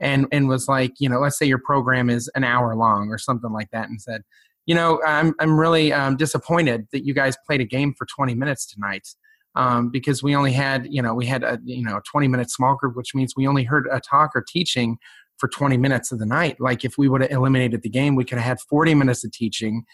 and, 0.00 0.26
and 0.32 0.48
was 0.48 0.68
like, 0.68 0.94
you 0.98 1.08
know, 1.08 1.20
let's 1.20 1.38
say 1.38 1.46
your 1.46 1.58
program 1.58 2.10
is 2.10 2.30
an 2.34 2.44
hour 2.44 2.74
long 2.74 3.08
or 3.10 3.18
something 3.18 3.52
like 3.52 3.70
that 3.70 3.88
and 3.88 4.00
said, 4.00 4.22
you 4.66 4.74
know, 4.74 5.00
I'm, 5.06 5.34
I'm 5.40 5.58
really 5.58 5.92
um, 5.92 6.16
disappointed 6.16 6.86
that 6.92 7.04
you 7.04 7.14
guys 7.14 7.36
played 7.46 7.60
a 7.60 7.64
game 7.64 7.94
for 7.96 8.06
20 8.06 8.34
minutes 8.34 8.66
tonight 8.66 9.06
um, 9.54 9.90
because 9.90 10.22
we 10.22 10.36
only 10.36 10.52
had 10.52 10.86
you 10.90 11.02
know 11.02 11.14
we 11.14 11.26
had 11.26 11.42
a 11.42 11.58
you 11.64 11.84
know 11.84 11.96
a 11.96 12.02
20 12.10 12.28
minute 12.28 12.50
small 12.50 12.76
group 12.76 12.96
which 12.96 13.14
means 13.14 13.34
we 13.36 13.46
only 13.46 13.64
heard 13.64 13.88
a 13.90 14.00
talk 14.00 14.30
or 14.34 14.44
teaching 14.46 14.98
for 15.38 15.48
20 15.48 15.78
minutes 15.78 16.12
of 16.12 16.18
the 16.18 16.26
night. 16.26 16.60
Like 16.60 16.84
if 16.84 16.98
we 16.98 17.08
would 17.08 17.22
have 17.22 17.30
eliminated 17.30 17.82
the 17.82 17.88
game 17.88 18.14
we 18.14 18.24
could 18.24 18.38
have 18.38 18.46
had 18.46 18.60
40 18.60 18.94
minutes 18.94 19.24
of 19.24 19.32
teaching 19.32 19.84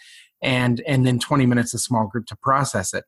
and 0.42 0.82
and 0.86 1.06
then 1.06 1.18
20 1.18 1.46
minutes 1.46 1.72
of 1.72 1.80
small 1.80 2.06
group 2.06 2.26
to 2.26 2.36
process 2.36 2.92
it. 2.92 3.04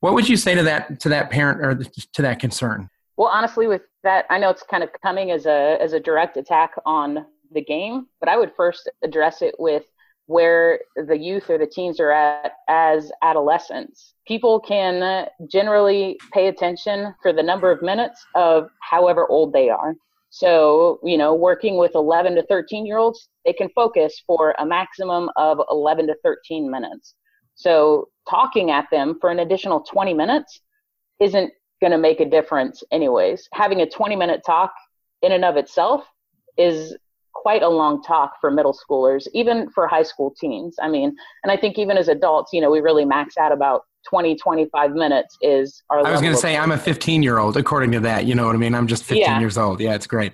What 0.00 0.14
would 0.14 0.28
you 0.28 0.36
say 0.36 0.54
to 0.54 0.62
that 0.62 1.00
to 1.00 1.08
that 1.10 1.30
parent 1.30 1.60
or 1.60 1.84
to 2.14 2.22
that 2.22 2.38
concern? 2.38 2.88
Well 3.16 3.28
honestly 3.28 3.66
with 3.66 3.82
that 4.02 4.26
i 4.30 4.38
know 4.38 4.50
it's 4.50 4.62
kind 4.62 4.82
of 4.82 4.90
coming 5.02 5.30
as 5.30 5.46
a 5.46 5.76
as 5.80 5.92
a 5.92 6.00
direct 6.00 6.36
attack 6.36 6.72
on 6.84 7.24
the 7.52 7.62
game 7.62 8.06
but 8.20 8.28
i 8.28 8.36
would 8.36 8.52
first 8.56 8.90
address 9.02 9.42
it 9.42 9.54
with 9.58 9.84
where 10.30 10.78
the 10.94 11.18
youth 11.18 11.50
or 11.50 11.58
the 11.58 11.66
teens 11.66 11.98
are 11.98 12.12
at 12.12 12.52
as 12.68 13.10
adolescents. 13.20 14.14
People 14.28 14.60
can 14.60 15.26
generally 15.50 16.16
pay 16.32 16.46
attention 16.46 17.12
for 17.20 17.32
the 17.32 17.42
number 17.42 17.68
of 17.72 17.82
minutes 17.82 18.24
of 18.36 18.70
however 18.80 19.26
old 19.28 19.52
they 19.52 19.68
are. 19.68 19.96
So, 20.30 21.00
you 21.02 21.18
know, 21.18 21.34
working 21.34 21.78
with 21.78 21.96
11 21.96 22.36
to 22.36 22.46
13 22.46 22.86
year 22.86 22.98
olds, 22.98 23.28
they 23.44 23.52
can 23.52 23.68
focus 23.70 24.22
for 24.24 24.54
a 24.60 24.64
maximum 24.64 25.30
of 25.34 25.60
11 25.68 26.06
to 26.06 26.14
13 26.22 26.70
minutes. 26.70 27.16
So, 27.56 28.08
talking 28.28 28.70
at 28.70 28.86
them 28.92 29.18
for 29.20 29.30
an 29.30 29.40
additional 29.40 29.80
20 29.80 30.14
minutes 30.14 30.60
isn't 31.18 31.52
going 31.80 31.92
to 31.92 31.98
make 31.98 32.20
a 32.20 32.28
difference, 32.28 32.82
anyways. 32.92 33.48
Having 33.52 33.80
a 33.80 33.88
20 33.88 34.16
minute 34.16 34.42
talk 34.44 34.72
in 35.22 35.32
and 35.32 35.44
of 35.44 35.56
itself 35.56 36.04
is 36.56 36.96
quite 37.34 37.62
a 37.62 37.68
long 37.68 38.02
talk 38.02 38.34
for 38.40 38.50
middle 38.50 38.76
schoolers, 38.76 39.26
even 39.32 39.70
for 39.70 39.86
high 39.86 40.02
school 40.02 40.34
teens. 40.38 40.76
I 40.80 40.88
mean, 40.88 41.16
and 41.42 41.50
I 41.50 41.56
think 41.56 41.78
even 41.78 41.96
as 41.96 42.08
adults, 42.08 42.52
you 42.52 42.60
know, 42.60 42.70
we 42.70 42.80
really 42.80 43.04
max 43.04 43.36
out 43.38 43.52
about 43.52 43.84
20, 44.08 44.36
25 44.36 44.92
minutes 44.92 45.36
is 45.40 45.82
our. 45.90 46.06
I 46.06 46.10
was 46.10 46.20
going 46.20 46.34
to 46.34 46.38
say, 46.40 46.56
I'm 46.56 46.72
a 46.72 46.78
15 46.78 47.22
year 47.22 47.38
old, 47.38 47.56
according 47.56 47.92
to 47.92 48.00
that. 48.00 48.26
You 48.26 48.34
know 48.34 48.46
what 48.46 48.54
I 48.54 48.58
mean? 48.58 48.74
I'm 48.74 48.86
just 48.86 49.04
15 49.04 49.20
yeah. 49.20 49.40
years 49.40 49.58
old. 49.58 49.80
Yeah, 49.80 49.94
it's 49.94 50.06
great. 50.06 50.32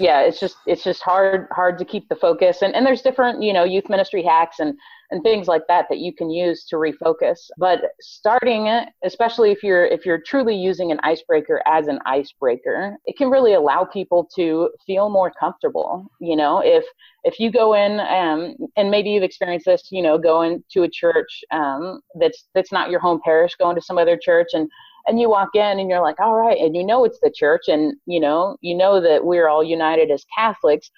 Yeah, 0.00 0.22
it's 0.22 0.40
just 0.40 0.56
it's 0.66 0.82
just 0.82 1.02
hard 1.02 1.46
hard 1.52 1.78
to 1.78 1.84
keep 1.84 2.08
the 2.08 2.16
focus, 2.16 2.62
and 2.62 2.74
and 2.74 2.84
there's 2.84 3.00
different 3.00 3.42
you 3.42 3.52
know 3.52 3.62
youth 3.62 3.88
ministry 3.88 4.24
hacks 4.24 4.58
and 4.58 4.76
and 5.10 5.22
things 5.22 5.48
like 5.48 5.62
that 5.68 5.86
that 5.88 5.98
you 5.98 6.12
can 6.12 6.30
use 6.30 6.64
to 6.66 6.76
refocus. 6.76 7.50
But 7.58 7.82
starting 8.00 8.66
it, 8.66 8.88
especially 9.04 9.50
if 9.50 9.62
you're 9.62 9.86
if 9.86 10.04
you're 10.06 10.20
truly 10.20 10.56
using 10.56 10.92
an 10.92 11.00
icebreaker 11.02 11.62
as 11.66 11.88
an 11.88 11.98
icebreaker, 12.06 12.96
it 13.04 13.16
can 13.16 13.30
really 13.30 13.54
allow 13.54 13.84
people 13.84 14.28
to 14.36 14.70
feel 14.86 15.10
more 15.10 15.32
comfortable. 15.38 16.10
You 16.20 16.36
know, 16.36 16.60
if 16.64 16.84
if 17.24 17.38
you 17.38 17.50
go 17.50 17.74
in 17.74 18.00
um, 18.00 18.56
and 18.76 18.90
maybe 18.90 19.10
you've 19.10 19.22
experienced 19.22 19.66
this, 19.66 19.88
you 19.90 20.02
know, 20.02 20.18
going 20.18 20.62
to 20.72 20.82
a 20.82 20.88
church 20.88 21.42
um, 21.50 22.00
that's 22.18 22.48
that's 22.54 22.72
not 22.72 22.90
your 22.90 23.00
home 23.00 23.20
parish, 23.24 23.54
going 23.56 23.76
to 23.76 23.82
some 23.82 23.98
other 23.98 24.18
church 24.20 24.48
and 24.52 24.68
and 25.06 25.20
you 25.20 25.28
walk 25.28 25.50
in 25.54 25.78
and 25.78 25.90
you're 25.90 26.02
like 26.02 26.18
all 26.18 26.34
right 26.34 26.58
and 26.58 26.74
you 26.74 26.84
know 26.84 27.04
it's 27.04 27.18
the 27.20 27.30
church 27.30 27.62
and 27.68 27.94
you 28.06 28.18
know 28.18 28.56
you 28.60 28.74
know 28.74 29.00
that 29.00 29.24
we're 29.24 29.48
all 29.48 29.62
united 29.62 30.10
as 30.10 30.24
catholics 30.34 30.90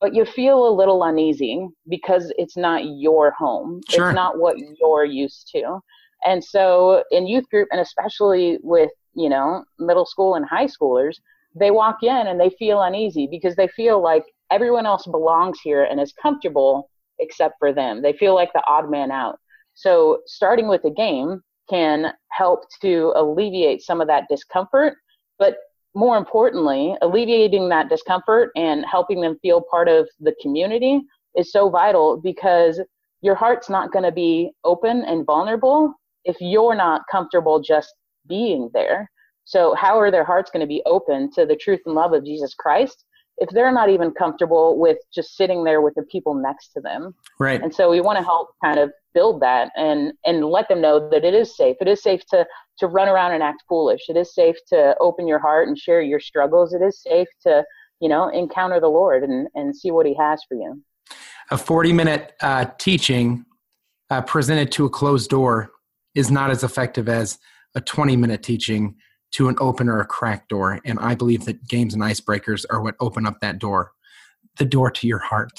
but 0.00 0.14
you 0.14 0.24
feel 0.24 0.68
a 0.68 0.74
little 0.74 1.04
uneasy 1.04 1.66
because 1.88 2.32
it's 2.38 2.56
not 2.56 2.82
your 2.84 3.30
home. 3.32 3.80
Sure. 3.88 4.08
It's 4.08 4.14
not 4.14 4.38
what 4.38 4.56
you're 4.78 5.04
used 5.04 5.48
to. 5.52 5.80
And 6.24 6.42
so 6.42 7.04
in 7.10 7.26
youth 7.26 7.48
group 7.50 7.68
and 7.70 7.80
especially 7.80 8.58
with, 8.62 8.90
you 9.14 9.28
know, 9.28 9.64
middle 9.78 10.06
school 10.06 10.34
and 10.34 10.44
high 10.44 10.66
schoolers, 10.66 11.16
they 11.58 11.70
walk 11.70 12.02
in 12.02 12.26
and 12.26 12.38
they 12.38 12.50
feel 12.58 12.82
uneasy 12.82 13.26
because 13.30 13.56
they 13.56 13.68
feel 13.68 14.02
like 14.02 14.24
everyone 14.50 14.86
else 14.86 15.06
belongs 15.06 15.58
here 15.62 15.84
and 15.84 16.00
is 16.00 16.12
comfortable 16.20 16.90
except 17.18 17.54
for 17.58 17.72
them. 17.72 18.02
They 18.02 18.12
feel 18.12 18.34
like 18.34 18.52
the 18.52 18.62
odd 18.66 18.90
man 18.90 19.10
out. 19.10 19.38
So 19.74 20.20
starting 20.26 20.68
with 20.68 20.82
the 20.82 20.90
game 20.90 21.42
can 21.68 22.12
help 22.30 22.60
to 22.82 23.12
alleviate 23.16 23.82
some 23.82 24.00
of 24.00 24.08
that 24.08 24.24
discomfort, 24.28 24.94
but 25.38 25.56
more 25.96 26.18
importantly, 26.18 26.94
alleviating 27.00 27.70
that 27.70 27.88
discomfort 27.88 28.50
and 28.54 28.84
helping 28.84 29.22
them 29.22 29.38
feel 29.40 29.62
part 29.62 29.88
of 29.88 30.06
the 30.20 30.34
community 30.42 31.00
is 31.34 31.50
so 31.50 31.70
vital 31.70 32.18
because 32.18 32.78
your 33.22 33.34
heart's 33.34 33.70
not 33.70 33.92
going 33.92 34.04
to 34.04 34.12
be 34.12 34.50
open 34.62 35.02
and 35.04 35.24
vulnerable 35.24 35.94
if 36.24 36.36
you're 36.38 36.74
not 36.74 37.00
comfortable 37.10 37.60
just 37.60 37.94
being 38.28 38.68
there. 38.74 39.10
So, 39.44 39.74
how 39.74 39.98
are 39.98 40.10
their 40.10 40.24
hearts 40.24 40.50
going 40.50 40.60
to 40.60 40.66
be 40.66 40.82
open 40.84 41.30
to 41.32 41.46
the 41.46 41.56
truth 41.56 41.80
and 41.86 41.94
love 41.94 42.12
of 42.12 42.26
Jesus 42.26 42.52
Christ 42.52 43.05
if 43.38 43.48
they're 43.50 43.72
not 43.72 43.90
even 43.90 44.10
comfortable 44.12 44.78
with 44.78 44.98
just 45.14 45.36
sitting 45.36 45.64
there 45.64 45.80
with 45.80 45.94
the 45.94 46.02
people 46.02 46.34
next 46.34 46.68
to 46.74 46.80
them? 46.80 47.14
Right. 47.38 47.62
And 47.62 47.74
so, 47.74 47.90
we 47.90 48.00
want 48.00 48.18
to 48.18 48.24
help 48.24 48.50
kind 48.64 48.78
of 48.78 48.90
build 49.14 49.40
that 49.40 49.70
and 49.76 50.12
and 50.24 50.44
let 50.44 50.68
them 50.68 50.80
know 50.80 51.08
that 51.10 51.24
it 51.24 51.34
is 51.34 51.56
safe. 51.56 51.76
It 51.80 51.88
is 51.88 52.02
safe 52.02 52.22
to 52.30 52.46
to 52.78 52.86
run 52.86 53.08
around 53.08 53.32
and 53.32 53.42
act 53.42 53.62
foolish. 53.68 54.02
It 54.08 54.16
is 54.16 54.34
safe 54.34 54.56
to 54.68 54.94
open 55.00 55.26
your 55.26 55.38
heart 55.38 55.68
and 55.68 55.78
share 55.78 56.02
your 56.02 56.20
struggles. 56.20 56.74
It 56.74 56.82
is 56.82 57.02
safe 57.02 57.28
to, 57.42 57.64
you 58.00 58.08
know, 58.08 58.28
encounter 58.28 58.80
the 58.80 58.88
Lord 58.88 59.22
and, 59.24 59.48
and 59.54 59.74
see 59.74 59.90
what 59.90 60.06
He 60.06 60.14
has 60.20 60.42
for 60.48 60.54
you. 60.54 60.82
A 61.50 61.56
40 61.56 61.92
minute 61.92 62.34
uh, 62.40 62.66
teaching 62.78 63.44
uh, 64.10 64.20
presented 64.22 64.70
to 64.72 64.84
a 64.84 64.90
closed 64.90 65.30
door 65.30 65.70
is 66.14 66.30
not 66.30 66.50
as 66.50 66.64
effective 66.64 67.08
as 67.08 67.38
a 67.74 67.80
20 67.80 68.16
minute 68.16 68.42
teaching 68.42 68.96
to 69.32 69.48
an 69.48 69.56
open 69.58 69.88
or 69.88 70.00
a 70.00 70.06
cracked 70.06 70.48
door. 70.48 70.80
And 70.84 70.98
I 70.98 71.14
believe 71.14 71.44
that 71.44 71.66
games 71.66 71.94
and 71.94 72.02
icebreakers 72.02 72.64
are 72.70 72.80
what 72.80 72.96
open 73.00 73.26
up 73.26 73.40
that 73.40 73.58
door, 73.58 73.92
the 74.56 74.64
door 74.64 74.90
to 74.90 75.06
your 75.06 75.18
heart. 75.18 75.52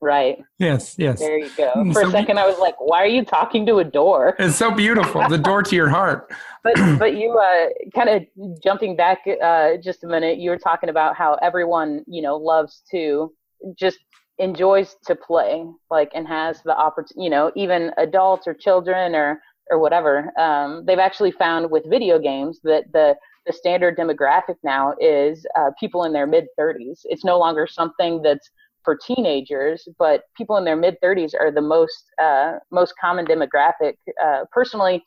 Right. 0.00 0.44
Yes, 0.58 0.96
yes. 0.98 1.18
There 1.18 1.38
you 1.38 1.50
go. 1.56 1.72
For 1.92 2.02
so 2.02 2.08
a 2.08 2.10
second, 2.10 2.38
I 2.38 2.46
was 2.46 2.58
like, 2.58 2.74
why 2.78 2.98
are 2.98 3.06
you 3.06 3.24
talking 3.24 3.64
to 3.66 3.78
a 3.78 3.84
door? 3.84 4.36
It's 4.38 4.56
so 4.56 4.70
beautiful. 4.70 5.26
the 5.28 5.38
door 5.38 5.62
to 5.62 5.76
your 5.76 5.88
heart. 5.88 6.32
But, 6.64 6.98
but 6.98 7.14
you, 7.14 7.38
uh, 7.38 7.66
kind 7.94 8.08
of 8.08 8.22
jumping 8.62 8.96
back 8.96 9.18
uh, 9.42 9.72
just 9.82 10.02
a 10.02 10.06
minute, 10.06 10.38
you 10.38 10.48
were 10.48 10.56
talking 10.56 10.88
about 10.88 11.14
how 11.14 11.34
everyone, 11.42 12.02
you 12.06 12.22
know, 12.22 12.36
loves 12.38 12.82
to 12.90 13.34
just 13.78 13.98
enjoys 14.38 14.96
to 15.04 15.14
play, 15.14 15.66
like, 15.90 16.10
and 16.14 16.26
has 16.26 16.62
the 16.62 16.74
opportunity, 16.74 17.22
you 17.22 17.28
know, 17.28 17.52
even 17.54 17.90
adults 17.98 18.46
or 18.46 18.54
children 18.54 19.14
or, 19.14 19.42
or 19.70 19.78
whatever. 19.78 20.30
Um, 20.38 20.84
they've 20.86 20.98
actually 20.98 21.32
found 21.32 21.70
with 21.70 21.88
video 21.88 22.18
games 22.18 22.60
that 22.64 22.84
the, 22.92 23.16
the 23.46 23.52
standard 23.52 23.96
demographic 23.96 24.56
now 24.62 24.94
is 25.00 25.46
uh, 25.58 25.70
people 25.78 26.04
in 26.04 26.12
their 26.12 26.26
mid 26.26 26.46
30s. 26.58 27.00
It's 27.04 27.24
no 27.24 27.38
longer 27.38 27.66
something 27.66 28.22
that's 28.22 28.50
for 28.84 28.96
teenagers, 28.96 29.88
but 29.98 30.24
people 30.36 30.56
in 30.58 30.64
their 30.64 30.76
mid 30.76 30.96
30s 31.02 31.34
are 31.38 31.50
the 31.50 31.60
most 31.60 32.04
uh, 32.22 32.58
most 32.70 32.94
common 33.00 33.26
demographic. 33.26 33.94
Uh, 34.22 34.44
personally, 34.52 35.02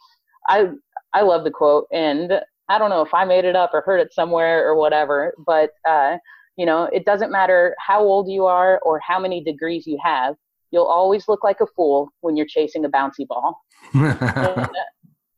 I 0.47 0.69
I 1.13 1.21
love 1.21 1.43
the 1.43 1.51
quote, 1.51 1.87
and 1.91 2.33
I 2.69 2.77
don't 2.77 2.89
know 2.89 3.01
if 3.01 3.13
I 3.13 3.23
made 3.25 3.45
it 3.45 3.55
up 3.55 3.71
or 3.73 3.81
heard 3.81 3.99
it 3.99 4.13
somewhere 4.13 4.67
or 4.67 4.75
whatever, 4.75 5.33
but 5.45 5.71
uh, 5.87 6.17
you 6.57 6.65
know, 6.65 6.85
it 6.91 7.05
doesn't 7.05 7.31
matter 7.31 7.75
how 7.79 8.01
old 8.01 8.29
you 8.29 8.45
are 8.45 8.79
or 8.83 8.99
how 8.99 9.19
many 9.19 9.43
degrees 9.43 9.85
you 9.85 9.99
have. 10.03 10.35
You'll 10.71 10.85
always 10.85 11.27
look 11.27 11.43
like 11.43 11.61
a 11.61 11.67
fool 11.75 12.09
when 12.21 12.35
you're 12.35 12.47
chasing 12.47 12.83
a 12.85 12.89
bouncy 12.89 13.27
ball. 13.27 13.61
and, 13.93 14.17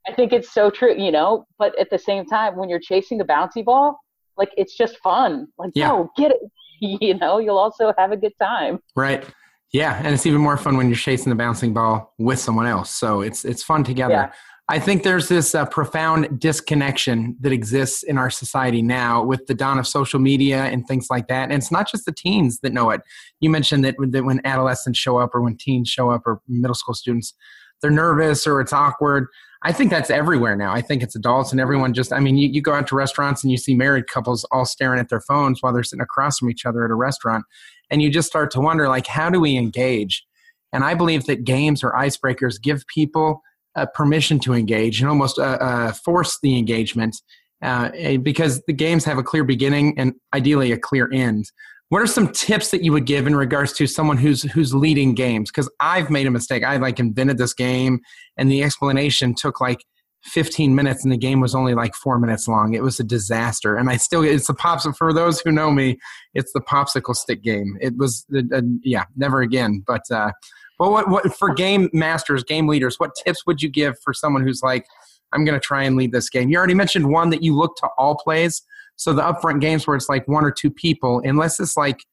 I 0.07 0.13
think 0.13 0.33
it's 0.33 0.51
so 0.51 0.69
true, 0.71 0.95
you 0.97 1.11
know. 1.11 1.45
But 1.59 1.77
at 1.79 1.89
the 1.91 1.99
same 1.99 2.25
time, 2.25 2.55
when 2.55 2.67
you're 2.69 2.79
chasing 2.79 3.21
a 3.21 3.25
bouncy 3.25 3.63
ball, 3.63 3.99
like 4.37 4.49
it's 4.57 4.75
just 4.75 4.97
fun. 4.97 5.47
Like, 5.57 5.71
yeah. 5.75 5.89
no, 5.89 6.11
get 6.17 6.31
it, 6.31 6.39
you 6.81 7.13
know, 7.15 7.37
you'll 7.37 7.57
also 7.57 7.93
have 7.97 8.11
a 8.11 8.17
good 8.17 8.33
time. 8.41 8.79
Right. 8.95 9.23
Yeah, 9.71 10.01
and 10.03 10.07
it's 10.07 10.25
even 10.25 10.41
more 10.41 10.57
fun 10.57 10.77
when 10.77 10.87
you're 10.87 10.95
chasing 10.95 11.29
the 11.29 11.35
bouncing 11.35 11.73
ball 11.73 12.15
with 12.17 12.39
someone 12.39 12.65
else. 12.65 12.89
So 12.89 13.21
it's 13.21 13.45
it's 13.45 13.61
fun 13.61 13.83
together. 13.83 14.13
Yeah. 14.13 14.31
I 14.71 14.77
think 14.77 15.01
there's 15.01 15.29
this 15.29 15.55
uh, 15.55 15.65
profound 15.65 16.39
disconnection 16.39 17.35
that 17.39 17.51
exists 17.51 18.03
in 18.03 18.19
our 18.19 18.29
society 18.29 18.83
now 18.83 19.23
with 19.23 19.47
the 19.47 19.55
dawn 19.55 19.79
of 19.79 19.87
social 19.87 20.19
media 20.19 20.65
and 20.65 20.87
things 20.87 21.07
like 21.09 21.27
that. 21.27 21.45
And 21.45 21.53
it's 21.53 21.71
not 21.71 21.89
just 21.89 22.05
the 22.05 22.11
teens 22.11 22.59
that 22.59 22.71
know 22.71 22.91
it. 22.91 23.01
You 23.39 23.49
mentioned 23.49 23.83
that, 23.83 23.95
that 23.99 24.25
when 24.25 24.41
adolescents 24.45 24.99
show 24.99 25.17
up 25.17 25.33
or 25.33 25.41
when 25.41 25.57
teens 25.57 25.89
show 25.89 26.11
up 26.11 26.21
or 26.27 26.39
middle 26.47 26.75
school 26.75 26.93
students, 26.93 27.33
they're 27.81 27.89
nervous 27.89 28.45
or 28.45 28.61
it's 28.61 28.71
awkward. 28.71 29.25
I 29.63 29.71
think 29.71 29.89
that's 29.89 30.11
everywhere 30.11 30.55
now. 30.55 30.71
I 30.71 30.81
think 30.81 31.01
it's 31.01 31.15
adults 31.15 31.51
and 31.51 31.59
everyone 31.59 31.95
just, 31.95 32.13
I 32.13 32.19
mean, 32.19 32.37
you, 32.37 32.47
you 32.47 32.61
go 32.61 32.75
out 32.75 32.85
to 32.89 32.95
restaurants 32.95 33.43
and 33.43 33.49
you 33.49 33.57
see 33.57 33.73
married 33.73 34.05
couples 34.05 34.45
all 34.51 34.65
staring 34.65 34.99
at 34.99 35.09
their 35.09 35.19
phones 35.19 35.63
while 35.63 35.73
they're 35.73 35.81
sitting 35.81 36.03
across 36.03 36.37
from 36.37 36.49
each 36.51 36.67
other 36.67 36.85
at 36.85 36.91
a 36.91 36.95
restaurant. 36.95 37.43
And 37.89 38.03
you 38.03 38.11
just 38.11 38.27
start 38.27 38.51
to 38.51 38.61
wonder, 38.61 38.87
like, 38.87 39.07
how 39.07 39.31
do 39.31 39.39
we 39.39 39.57
engage? 39.57 40.23
And 40.71 40.83
I 40.83 40.93
believe 40.93 41.25
that 41.25 41.43
games 41.43 41.83
or 41.83 41.91
icebreakers 41.93 42.61
give 42.61 42.85
people 42.85 43.41
uh, 43.79 43.85
permission 43.87 44.39
to 44.39 44.53
engage 44.53 45.01
and 45.01 45.09
almost 45.09 45.39
uh, 45.39 45.57
uh, 45.59 45.91
force 45.91 46.37
the 46.41 46.57
engagement 46.57 47.15
uh, 47.61 47.89
because 48.23 48.61
the 48.67 48.73
games 48.73 49.03
have 49.05 49.17
a 49.17 49.23
clear 49.23 49.43
beginning 49.43 49.97
and 49.97 50.13
ideally 50.33 50.71
a 50.71 50.77
clear 50.77 51.09
end. 51.11 51.45
What 51.89 52.01
are 52.01 52.07
some 52.07 52.31
tips 52.31 52.71
that 52.71 52.83
you 52.83 52.91
would 52.91 53.05
give 53.05 53.25
in 53.25 53.35
regards 53.35 53.73
to 53.73 53.87
someone 53.87 54.17
who's 54.17 54.43
who's 54.43 54.75
leading 54.75 55.15
games? 55.15 55.49
Because 55.49 55.69
I've 55.79 56.09
made 56.09 56.27
a 56.27 56.31
mistake. 56.31 56.63
I 56.63 56.77
like 56.77 56.99
invented 56.99 57.37
this 57.37 57.53
game, 57.53 57.99
and 58.37 58.51
the 58.51 58.61
explanation 58.63 59.33
took 59.35 59.59
like 59.59 59.83
15 60.23 60.75
minutes, 60.75 61.03
and 61.03 61.11
the 61.11 61.17
game 61.17 61.39
was 61.39 61.55
only 61.55 61.73
like 61.73 61.95
four 61.95 62.19
minutes 62.19 62.47
long. 62.47 62.75
It 62.75 62.83
was 62.83 62.99
a 62.99 63.03
disaster, 63.03 63.75
and 63.75 63.89
I 63.89 63.97
still 63.97 64.23
it's 64.23 64.47
the 64.47 64.53
pops. 64.53 64.85
For 64.97 65.11
those 65.11 65.41
who 65.41 65.51
know 65.51 65.71
me, 65.71 65.97
it's 66.35 66.53
the 66.53 66.61
popsicle 66.61 67.15
stick 67.15 67.41
game. 67.41 67.75
It 67.81 67.97
was 67.97 68.25
uh, 68.35 68.61
yeah, 68.83 69.05
never 69.15 69.41
again. 69.41 69.83
But 69.85 70.03
uh, 70.11 70.31
well, 70.79 70.91
what 70.91 71.09
what 71.09 71.33
for 71.35 71.53
game 71.53 71.89
masters, 71.93 72.43
game 72.43 72.67
leaders? 72.67 72.99
What 72.99 73.11
tips 73.15 73.45
would 73.45 73.61
you 73.61 73.69
give 73.69 73.95
for 74.03 74.13
someone 74.13 74.43
who's 74.43 74.61
like, 74.63 74.85
I'm 75.33 75.45
going 75.45 75.59
to 75.59 75.65
try 75.65 75.83
and 75.83 75.95
lead 75.95 76.11
this 76.11 76.29
game? 76.29 76.49
You 76.49 76.57
already 76.57 76.73
mentioned 76.73 77.09
one 77.09 77.29
that 77.31 77.43
you 77.43 77.55
look 77.55 77.75
to 77.77 77.89
all 77.97 78.15
plays 78.15 78.63
so 78.99 79.13
the 79.13 79.21
upfront 79.21 79.61
games 79.61 79.87
where 79.87 79.95
it's 79.95 80.09
like 80.09 80.27
one 80.27 80.43
or 80.43 80.51
two 80.51 80.69
people, 80.69 81.21
unless 81.23 81.57
it's 81.61 81.77
like 81.77 82.03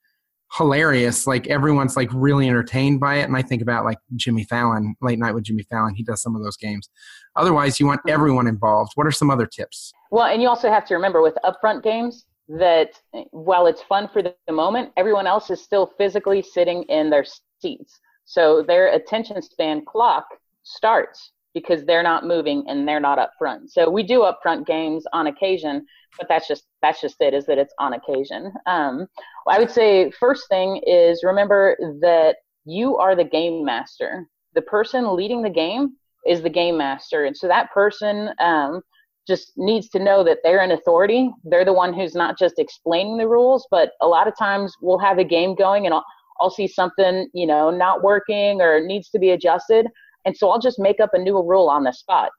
hilarious, 0.52 1.26
like 1.26 1.48
everyone's 1.48 1.96
like 1.96 2.08
really 2.14 2.48
entertained 2.48 3.00
by 3.00 3.16
it. 3.16 3.24
And 3.24 3.36
I 3.36 3.42
think 3.42 3.60
about 3.60 3.84
like 3.84 3.98
Jimmy 4.14 4.44
Fallon, 4.44 4.94
Late 5.02 5.18
Night 5.18 5.34
with 5.34 5.42
Jimmy 5.42 5.64
Fallon. 5.64 5.96
He 5.96 6.04
does 6.04 6.22
some 6.22 6.36
of 6.36 6.44
those 6.44 6.56
games. 6.56 6.88
Otherwise, 7.34 7.80
you 7.80 7.86
want 7.86 8.02
everyone 8.06 8.46
involved. 8.46 8.92
What 8.94 9.04
are 9.04 9.10
some 9.10 9.30
other 9.30 9.46
tips? 9.46 9.92
Well, 10.12 10.26
and 10.26 10.40
you 10.40 10.48
also 10.48 10.70
have 10.70 10.86
to 10.86 10.94
remember 10.94 11.22
with 11.22 11.34
upfront 11.44 11.82
games 11.82 12.24
that 12.48 12.90
eh, 13.16 13.24
while 13.32 13.66
it's 13.66 13.82
fun 13.82 14.08
for 14.12 14.22
the 14.22 14.36
moment, 14.48 14.92
everyone 14.96 15.26
else 15.26 15.50
is 15.50 15.60
still 15.60 15.92
physically 15.98 16.40
sitting 16.40 16.84
in 16.84 17.10
their 17.10 17.24
seats. 17.60 17.98
So 18.26 18.62
their 18.62 18.92
attention 18.92 19.40
span 19.40 19.84
clock 19.84 20.26
starts 20.64 21.32
because 21.54 21.86
they're 21.86 22.02
not 22.02 22.26
moving 22.26 22.64
and 22.68 22.86
they're 22.86 23.00
not 23.00 23.18
up 23.18 23.30
front. 23.38 23.72
So 23.72 23.88
we 23.88 24.02
do 24.02 24.22
up 24.22 24.40
front 24.42 24.66
games 24.66 25.04
on 25.14 25.28
occasion, 25.28 25.86
but 26.18 26.28
that's 26.28 26.46
just 26.46 26.64
that's 26.82 27.00
just 27.00 27.20
it 27.20 27.32
is 27.32 27.46
that 27.46 27.56
it's 27.56 27.72
on 27.78 27.94
occasion. 27.94 28.52
Um, 28.66 29.06
i 29.48 29.58
would 29.58 29.70
say 29.70 30.10
first 30.10 30.48
thing 30.48 30.82
is 30.86 31.22
remember 31.22 31.76
that 32.00 32.36
you 32.66 32.96
are 32.98 33.14
the 33.14 33.24
game 33.24 33.64
master. 33.64 34.26
The 34.54 34.62
person 34.62 35.16
leading 35.16 35.40
the 35.40 35.48
game 35.48 35.94
is 36.26 36.42
the 36.42 36.50
game 36.50 36.76
master. 36.76 37.24
And 37.24 37.36
so 37.36 37.46
that 37.46 37.70
person 37.70 38.30
um, 38.40 38.82
just 39.26 39.52
needs 39.56 39.88
to 39.90 39.98
know 40.00 40.24
that 40.24 40.38
they're 40.42 40.62
an 40.62 40.72
authority. 40.72 41.30
They're 41.44 41.64
the 41.64 41.72
one 41.72 41.94
who's 41.94 42.14
not 42.14 42.36
just 42.36 42.58
explaining 42.58 43.16
the 43.16 43.28
rules 43.28 43.66
but 43.70 43.92
a 44.02 44.06
lot 44.06 44.28
of 44.28 44.36
times 44.36 44.74
we'll 44.82 44.98
have 44.98 45.18
a 45.18 45.24
game 45.24 45.54
going 45.54 45.86
and 45.86 45.94
I'll, 45.94 46.04
I'll 46.40 46.50
see 46.50 46.68
something 46.68 47.28
you 47.32 47.46
know 47.46 47.70
not 47.70 48.02
working 48.02 48.60
or 48.60 48.80
needs 48.80 49.08
to 49.10 49.18
be 49.18 49.30
adjusted 49.30 49.86
and 50.24 50.36
so 50.36 50.50
i'll 50.50 50.60
just 50.60 50.78
make 50.78 51.00
up 51.00 51.10
a 51.14 51.18
new 51.18 51.40
rule 51.42 51.68
on 51.68 51.84
the 51.84 51.92
spot 51.92 52.30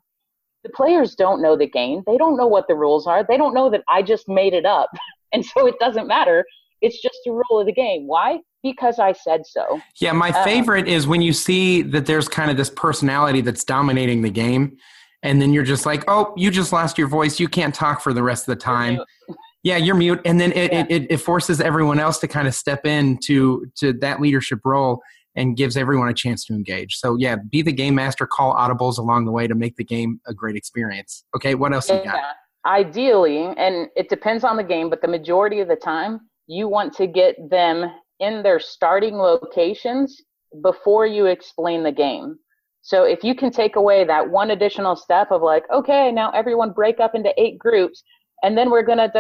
the 0.68 0.74
players 0.74 1.16
don't 1.16 1.42
know 1.42 1.56
the 1.56 1.68
game. 1.68 2.04
They 2.06 2.18
don't 2.18 2.36
know 2.36 2.48
what 2.48 2.68
the 2.68 2.76
rules 2.76 3.08
are. 3.08 3.24
They 3.28 3.38
don't 3.38 3.54
know 3.54 3.70
that 3.70 3.84
I 3.88 4.02
just 4.02 4.28
made 4.28 4.54
it 4.54 4.66
up. 4.66 4.90
And 5.34 5.46
so 5.46 5.68
it 5.68 5.76
doesn't 5.78 6.08
matter. 6.08 6.46
It's 6.80 7.02
just 7.02 7.18
a 7.28 7.32
rule 7.32 7.60
of 7.60 7.66
the 7.66 7.74
game. 7.74 8.08
Why? 8.08 8.40
Because 8.64 8.98
I 8.98 9.12
said 9.12 9.42
so. 9.46 9.82
Yeah, 10.00 10.14
my 10.14 10.30
um, 10.30 10.42
favorite 10.46 10.84
um, 10.84 10.88
is 10.88 11.06
when 11.06 11.22
you 11.22 11.34
see 11.34 11.82
that 11.82 12.06
there's 12.06 12.30
kind 12.30 12.50
of 12.50 12.56
this 12.56 12.70
personality 12.70 13.42
that's 13.42 13.66
dominating 13.66 14.22
the 14.22 14.30
game. 14.30 14.78
And 15.24 15.42
then 15.42 15.52
you're 15.52 15.66
just 15.66 15.86
like, 15.86 16.06
oh, 16.08 16.34
you 16.38 16.50
just 16.50 16.72
lost 16.72 16.98
your 16.98 17.10
voice. 17.10 17.42
You 17.42 17.50
can't 17.50 17.76
talk 17.76 18.00
for 18.00 18.14
the 18.14 18.24
rest 18.24 18.48
of 18.48 18.58
the 18.58 18.62
time. 18.64 19.02
yeah, 19.68 19.76
you're 19.76 19.96
mute. 19.96 20.22
And 20.24 20.40
then 20.40 20.54
it, 20.54 20.72
yeah. 20.72 20.86
it, 20.90 21.08
it 21.10 21.18
forces 21.18 21.60
everyone 21.60 22.00
else 22.00 22.20
to 22.20 22.28
kind 22.28 22.48
of 22.48 22.56
step 22.56 22.86
into 22.86 23.66
to 23.76 23.92
that 24.00 24.22
leadership 24.22 24.62
role 24.64 25.02
and 25.36 25.58
gives 25.58 25.76
everyone 25.76 26.08
a 26.08 26.14
chance 26.14 26.46
to 26.46 26.54
engage. 26.54 26.96
So 26.96 27.18
yeah, 27.20 27.36
be 27.36 27.62
the 27.62 27.74
game 27.74 27.94
master, 27.94 28.26
call 28.26 28.56
audibles 28.56 28.98
along 28.98 29.26
the 29.26 29.32
way 29.32 29.46
to 29.46 29.56
make 29.56 29.76
the 29.76 29.84
game 29.84 30.22
a 30.26 30.34
great 30.34 30.56
experience. 30.56 31.26
Okay, 31.36 31.54
what 31.54 31.74
else 31.74 31.90
yeah. 31.90 31.98
you 31.98 32.04
got? 32.06 32.22
Ideally, 32.66 33.54
and 33.58 33.90
it 33.96 34.10
depends 34.10 34.46
on 34.46 34.56
the 34.56 34.64
game, 34.64 34.90
but 34.90 35.02
the 35.02 35.08
majority 35.08 35.60
of 35.60 35.68
the 35.68 35.76
time, 35.76 36.22
you 36.48 36.70
want 36.70 36.94
to 36.94 37.06
get 37.06 37.36
them 37.50 37.92
in 38.22 38.42
their 38.42 38.60
starting 38.60 39.18
locations 39.18 40.22
before 40.64 41.06
you 41.06 41.26
explain 41.26 41.84
the 41.84 41.92
game. 41.92 42.38
So 42.82 43.04
if 43.04 43.22
you 43.22 43.36
can 43.36 43.52
take 43.52 43.76
away 43.76 44.06
that 44.06 44.30
one 44.30 44.52
additional 44.52 44.96
step 44.96 45.30
of 45.32 45.42
like, 45.42 45.64
okay, 45.74 46.10
now 46.10 46.32
everyone 46.32 46.72
break 46.72 47.02
up 47.02 47.16
into 47.16 47.34
eight 47.38 47.60
groups, 47.60 48.02
and 48.43 48.58
then 48.58 48.69
we're 48.69 48.84
gonna, 48.84 49.12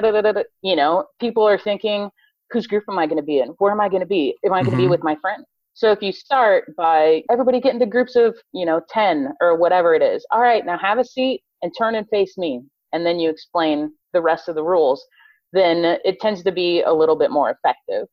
you 0.61 0.75
know, 0.75 1.05
people 1.19 1.47
are 1.47 1.57
thinking, 1.57 2.09
whose 2.51 2.67
group 2.67 2.83
am 2.89 2.99
I 2.99 3.07
going 3.07 3.17
to 3.17 3.23
be 3.23 3.39
in? 3.39 3.49
Where 3.59 3.71
am 3.71 3.81
I 3.81 3.89
going 3.89 4.01
to 4.01 4.07
be? 4.07 4.35
Am 4.45 4.53
I 4.53 4.57
going 4.57 4.65
to 4.65 4.71
mm-hmm. 4.71 4.81
be 4.81 4.87
with 4.87 5.03
my 5.03 5.15
friend? 5.17 5.43
So 5.73 5.91
if 5.91 6.01
you 6.01 6.11
start 6.11 6.75
by 6.75 7.23
everybody 7.29 7.59
get 7.59 7.73
into 7.73 7.85
groups 7.85 8.15
of, 8.15 8.35
you 8.51 8.65
know, 8.65 8.81
10 8.89 9.33
or 9.41 9.57
whatever 9.57 9.93
it 9.93 10.01
is. 10.01 10.25
All 10.31 10.41
right, 10.41 10.65
now 10.65 10.77
have 10.77 10.97
a 10.97 11.05
seat 11.05 11.43
and 11.61 11.71
turn 11.77 11.95
and 11.95 12.07
face 12.09 12.37
me. 12.37 12.61
And 12.93 13.05
then 13.05 13.19
you 13.19 13.29
explain 13.29 13.93
the 14.13 14.21
rest 14.21 14.47
of 14.47 14.55
the 14.55 14.63
rules. 14.63 15.05
Then 15.53 15.99
it 16.03 16.19
tends 16.19 16.43
to 16.43 16.51
be 16.51 16.81
a 16.81 16.91
little 16.91 17.15
bit 17.15 17.31
more 17.31 17.51
effective. 17.51 18.07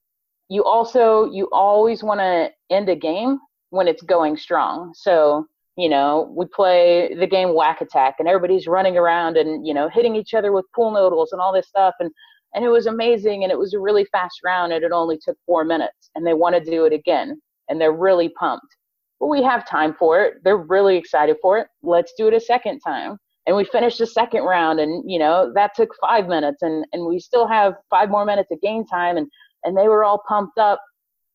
You 0.49 0.65
also, 0.65 1.31
you 1.31 1.49
always 1.53 2.03
want 2.03 2.21
to 2.21 2.51
end 2.71 2.89
a 2.91 2.97
game 2.97 3.39
when 3.71 3.89
it's 3.89 4.03
going 4.03 4.37
strong. 4.37 4.93
So, 4.95 5.47
you 5.77 5.89
know, 5.89 6.33
we 6.37 6.47
play 6.47 7.15
the 7.19 7.27
game 7.27 7.55
Whack 7.55 7.81
Attack 7.81 8.17
and 8.19 8.29
everybody's 8.29 8.67
running 8.67 8.97
around 8.97 9.37
and, 9.37 9.67
you 9.67 9.75
know, 9.75 9.89
hitting 9.89 10.15
each 10.15 10.35
other 10.35 10.53
with 10.53 10.65
pool 10.75 10.93
noodles 10.93 11.33
and 11.33 11.41
all 11.41 11.53
this 11.53 11.69
stuff. 11.69 11.95
And 12.01 12.11
and 12.55 12.65
it 12.65 12.69
was 12.69 12.87
amazing 12.87 13.43
and 13.43 13.51
it 13.51 13.59
was 13.59 13.75
a 13.75 13.81
really 13.81 14.05
fast 14.13 14.39
round 14.45 14.73
and 14.73 14.85
it 14.85 14.93
only 14.93 15.19
took 15.19 15.37
four 15.45 15.65
minutes 15.65 16.11
and 16.15 16.25
they 16.25 16.35
want 16.35 16.55
to 16.55 16.71
do 16.71 16.85
it 16.85 16.93
again 16.93 17.41
and 17.69 17.81
they're 17.81 17.93
really 17.93 18.29
pumped. 18.29 18.77
But 19.19 19.27
we 19.27 19.43
have 19.43 19.69
time 19.69 19.95
for 19.99 20.23
it. 20.23 20.35
They're 20.45 20.57
really 20.57 20.97
excited 20.97 21.37
for 21.43 21.59
it. 21.59 21.67
Let's 21.83 22.13
do 22.17 22.29
it 22.29 22.35
a 22.35 22.41
second 22.41 22.79
time. 22.79 23.19
And 23.47 23.57
we 23.57 23.65
finished 23.65 23.99
the 23.99 24.07
second 24.07 24.45
round 24.45 24.79
and 24.79 25.03
you 25.11 25.19
know, 25.19 25.51
that 25.57 25.75
took 25.75 25.91
five 26.01 26.29
minutes 26.29 26.63
and, 26.63 26.87
and 26.93 27.07
we 27.07 27.19
still 27.19 27.49
have 27.49 27.75
five 27.91 28.09
more 28.09 28.25
minutes 28.25 28.51
of 28.53 28.61
game 28.61 28.87
time 28.87 29.17
and, 29.17 29.27
and 29.65 29.77
they 29.77 29.89
were 29.89 30.05
all 30.05 30.23
pumped 30.29 30.59
up. 30.59 30.81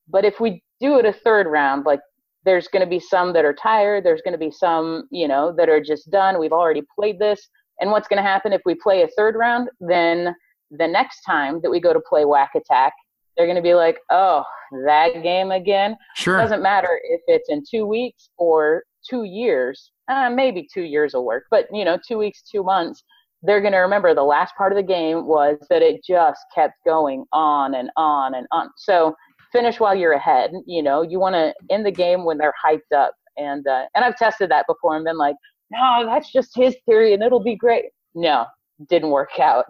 But 0.08 0.24
if 0.24 0.40
we 0.40 0.64
do 0.80 0.98
it 1.00 1.06
a 1.06 1.12
third 1.12 1.48
round, 1.48 1.86
like 1.86 2.00
there's 2.46 2.68
going 2.68 2.84
to 2.84 2.90
be 2.90 3.00
some 3.00 3.34
that 3.34 3.46
are 3.46 3.54
tired. 3.54 4.04
There's 4.04 4.22
going 4.22 4.34
to 4.34 4.38
be 4.38 4.52
some, 4.52 5.08
you 5.12 5.28
know, 5.28 5.54
that 5.58 5.70
are 5.70 5.82
just 5.82 6.10
done. 6.10 6.40
We've 6.40 6.54
already 6.54 6.84
played 6.98 7.20
this. 7.20 7.48
And 7.82 7.92
what's 7.92 8.08
going 8.08 8.22
to 8.22 8.30
happen 8.30 8.54
if 8.54 8.62
we 8.66 8.76
play 8.76 9.04
a 9.04 9.08
third 9.18 9.36
round? 9.36 9.70
Then 9.80 10.36
the 10.72 10.88
next 10.88 11.22
time 11.22 11.60
that 11.62 11.70
we 11.70 11.80
go 11.80 11.94
to 11.94 12.02
play 12.08 12.26
Whack 12.26 12.52
Attack, 12.56 12.94
they're 13.36 13.48
going 13.48 13.56
to 13.56 13.62
be 13.62 13.74
like, 13.74 14.00
oh, 14.10 14.44
that 14.86 15.24
game 15.24 15.52
again. 15.52 15.96
Sure. 16.16 16.38
It 16.38 16.42
doesn't 16.42 16.62
matter 16.62 17.00
if 17.04 17.22
it's 17.28 17.50
in 17.50 17.64
two 17.70 17.86
weeks 17.86 18.30
or 18.38 18.84
two 19.08 19.24
years. 19.24 19.92
Uh, 20.08 20.30
maybe 20.30 20.68
two 20.74 20.82
years 20.82 21.14
will 21.14 21.26
work, 21.26 21.46
but 21.52 21.68
you 21.72 21.86
know, 21.86 21.98
two 22.08 22.18
weeks, 22.18 22.42
two 22.42 22.64
months. 22.64 23.04
They're 23.42 23.62
going 23.62 23.74
to 23.74 23.80
remember 23.80 24.14
the 24.14 24.24
last 24.24 24.54
part 24.58 24.74
of 24.74 24.76
the 24.76 24.84
game 24.84 25.26
was 25.26 25.58
that 25.70 25.82
it 25.82 26.04
just 26.06 26.42
kept 26.54 26.74
going 26.86 27.24
on 27.32 27.76
and 27.76 27.90
on 27.96 28.36
and 28.36 28.46
on. 28.52 28.70
So 28.76 29.16
finish 29.52 29.80
while 29.80 29.96
you're 29.96 30.14
ahead. 30.14 30.52
You 30.66 30.84
know, 30.84 31.02
you 31.02 31.20
want 31.20 31.36
to 31.36 31.54
end 31.74 31.86
the 31.86 31.92
game 31.92 32.26
when 32.26 32.38
they're 32.38 32.54
hyped 32.64 32.96
up. 32.96 33.14
And 33.38 33.66
uh, 33.68 33.86
and 33.96 34.04
I've 34.04 34.18
tested 34.18 34.52
that 34.52 34.66
before 34.68 34.96
and 34.96 35.06
been 35.06 35.18
like, 35.18 35.36
no, 35.72 36.06
that's 36.06 36.32
just 36.32 36.52
his 36.56 36.76
theory 36.86 37.14
and 37.14 37.24
it'll 37.24 37.44
be 37.44 37.56
great. 37.56 37.86
No, 38.16 38.46
didn't 38.90 39.12
work 39.12 39.40
out. 39.40 39.66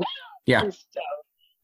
Yeah. 0.46 0.62
so 0.70 1.02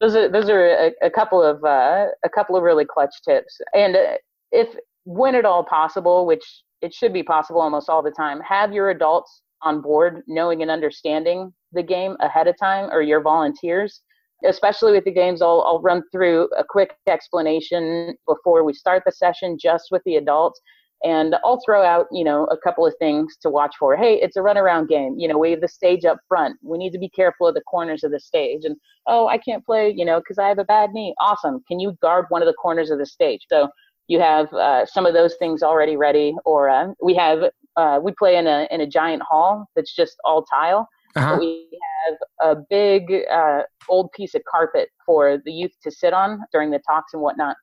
those 0.00 0.14
are 0.14 0.28
those 0.28 0.48
are 0.48 0.66
a, 0.66 0.92
a 1.02 1.10
couple 1.10 1.42
of 1.42 1.64
uh, 1.64 2.06
a 2.24 2.28
couple 2.28 2.56
of 2.56 2.62
really 2.62 2.84
clutch 2.84 3.14
tips. 3.26 3.58
And 3.74 3.96
uh, 3.96 4.16
if 4.52 4.68
when 5.04 5.34
at 5.34 5.44
all 5.44 5.64
possible, 5.64 6.26
which 6.26 6.44
it 6.82 6.92
should 6.92 7.12
be 7.12 7.22
possible 7.22 7.60
almost 7.60 7.88
all 7.88 8.02
the 8.02 8.10
time, 8.10 8.40
have 8.40 8.72
your 8.72 8.90
adults 8.90 9.42
on 9.62 9.80
board, 9.80 10.22
knowing 10.26 10.62
and 10.62 10.70
understanding 10.70 11.52
the 11.72 11.82
game 11.82 12.16
ahead 12.20 12.46
of 12.46 12.58
time, 12.58 12.90
or 12.90 13.02
your 13.02 13.20
volunteers. 13.22 14.02
Especially 14.44 14.92
with 14.92 15.04
the 15.04 15.12
games, 15.12 15.40
I'll, 15.40 15.62
I'll 15.66 15.80
run 15.80 16.02
through 16.12 16.48
a 16.58 16.64
quick 16.68 16.96
explanation 17.06 18.16
before 18.26 18.64
we 18.64 18.74
start 18.74 19.02
the 19.06 19.12
session, 19.12 19.56
just 19.58 19.88
with 19.90 20.02
the 20.04 20.16
adults, 20.16 20.60
and 21.02 21.36
I'll 21.44 21.60
throw 21.64 21.82
out, 21.82 22.06
you 22.10 22.24
know, 22.24 22.44
a 22.46 22.56
couple 22.56 22.86
of 22.86 22.94
things 22.98 23.36
to 23.42 23.50
watch 23.50 23.74
for. 23.78 23.96
Hey, 23.96 24.14
it's 24.20 24.36
a 24.36 24.40
runaround 24.40 24.88
game. 24.88 25.14
You 25.18 25.28
know, 25.28 25.38
we 25.38 25.50
have 25.50 25.60
the 25.60 25.68
stage 25.68 26.04
up 26.04 26.18
front. 26.28 26.56
We 26.62 26.78
need 26.78 26.92
to 26.92 26.98
be 26.98 27.08
careful 27.08 27.46
of 27.46 27.54
the 27.54 27.60
corners 27.62 28.02
of 28.02 28.10
the 28.10 28.20
stage. 28.20 28.64
And 28.64 28.76
oh, 29.06 29.28
I 29.28 29.38
can't 29.38 29.64
play, 29.64 29.92
you 29.94 30.04
know, 30.04 30.20
because 30.20 30.38
I 30.38 30.48
have 30.48 30.58
a 30.58 30.64
bad 30.64 30.92
knee. 30.92 31.14
Awesome. 31.20 31.62
Can 31.68 31.80
you 31.80 31.96
guard 32.00 32.26
one 32.28 32.42
of 32.42 32.46
the 32.46 32.54
corners 32.54 32.90
of 32.90 32.98
the 32.98 33.06
stage? 33.06 33.46
So 33.48 33.68
you 34.08 34.20
have 34.20 34.52
uh, 34.52 34.86
some 34.86 35.06
of 35.06 35.14
those 35.14 35.34
things 35.38 35.62
already 35.62 35.96
ready. 35.96 36.34
Or 36.44 36.68
uh, 36.68 36.88
we 37.02 37.14
have 37.14 37.50
uh, 37.76 38.00
we 38.02 38.12
play 38.18 38.36
in 38.36 38.46
a 38.46 38.66
in 38.70 38.80
a 38.80 38.86
giant 38.86 39.22
hall 39.22 39.66
that's 39.76 39.94
just 39.94 40.16
all 40.24 40.44
tile. 40.44 40.88
Uh-huh. 41.16 41.36
we 41.40 41.66
have 42.06 42.56
a 42.56 42.62
big 42.68 43.10
uh, 43.32 43.62
old 43.88 44.12
piece 44.12 44.34
of 44.34 44.42
carpet 44.50 44.90
for 45.04 45.38
the 45.44 45.52
youth 45.52 45.72
to 45.82 45.90
sit 45.90 46.12
on 46.12 46.40
during 46.52 46.70
the 46.70 46.80
talks 46.86 47.14
and 47.14 47.22
whatnot. 47.22 47.56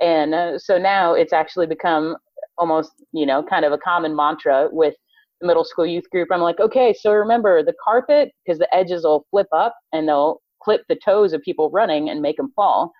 And 0.00 0.34
uh, 0.34 0.58
so 0.58 0.78
now 0.78 1.14
it's 1.14 1.32
actually 1.32 1.66
become 1.66 2.16
almost, 2.56 2.92
you 3.12 3.26
know, 3.26 3.42
kind 3.42 3.64
of 3.64 3.72
a 3.72 3.78
common 3.78 4.14
mantra 4.16 4.68
with 4.72 4.94
the 5.40 5.46
middle 5.46 5.64
school 5.64 5.86
youth 5.86 6.08
group. 6.10 6.28
I'm 6.30 6.40
like, 6.40 6.60
okay, 6.60 6.94
so 6.98 7.12
remember 7.12 7.62
the 7.62 7.74
carpet, 7.82 8.32
because 8.44 8.58
the 8.58 8.72
edges 8.74 9.04
will 9.04 9.26
flip 9.30 9.48
up 9.52 9.74
and 9.92 10.08
they'll 10.08 10.40
clip 10.62 10.82
the 10.88 10.96
toes 10.96 11.32
of 11.32 11.42
people 11.42 11.70
running 11.70 12.10
and 12.10 12.20
make 12.20 12.36
them 12.36 12.52
fall. 12.54 12.92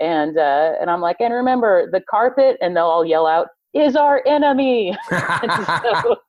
And 0.00 0.36
uh, 0.36 0.74
and 0.80 0.90
I'm 0.90 1.00
like, 1.00 1.16
and 1.20 1.32
remember 1.32 1.90
the 1.90 2.02
carpet, 2.10 2.58
and 2.60 2.76
they'll 2.76 2.84
all 2.84 3.04
yell 3.04 3.26
out, 3.26 3.48
"Is 3.72 3.96
our 3.96 4.22
enemy." 4.26 4.94
so, 5.10 6.16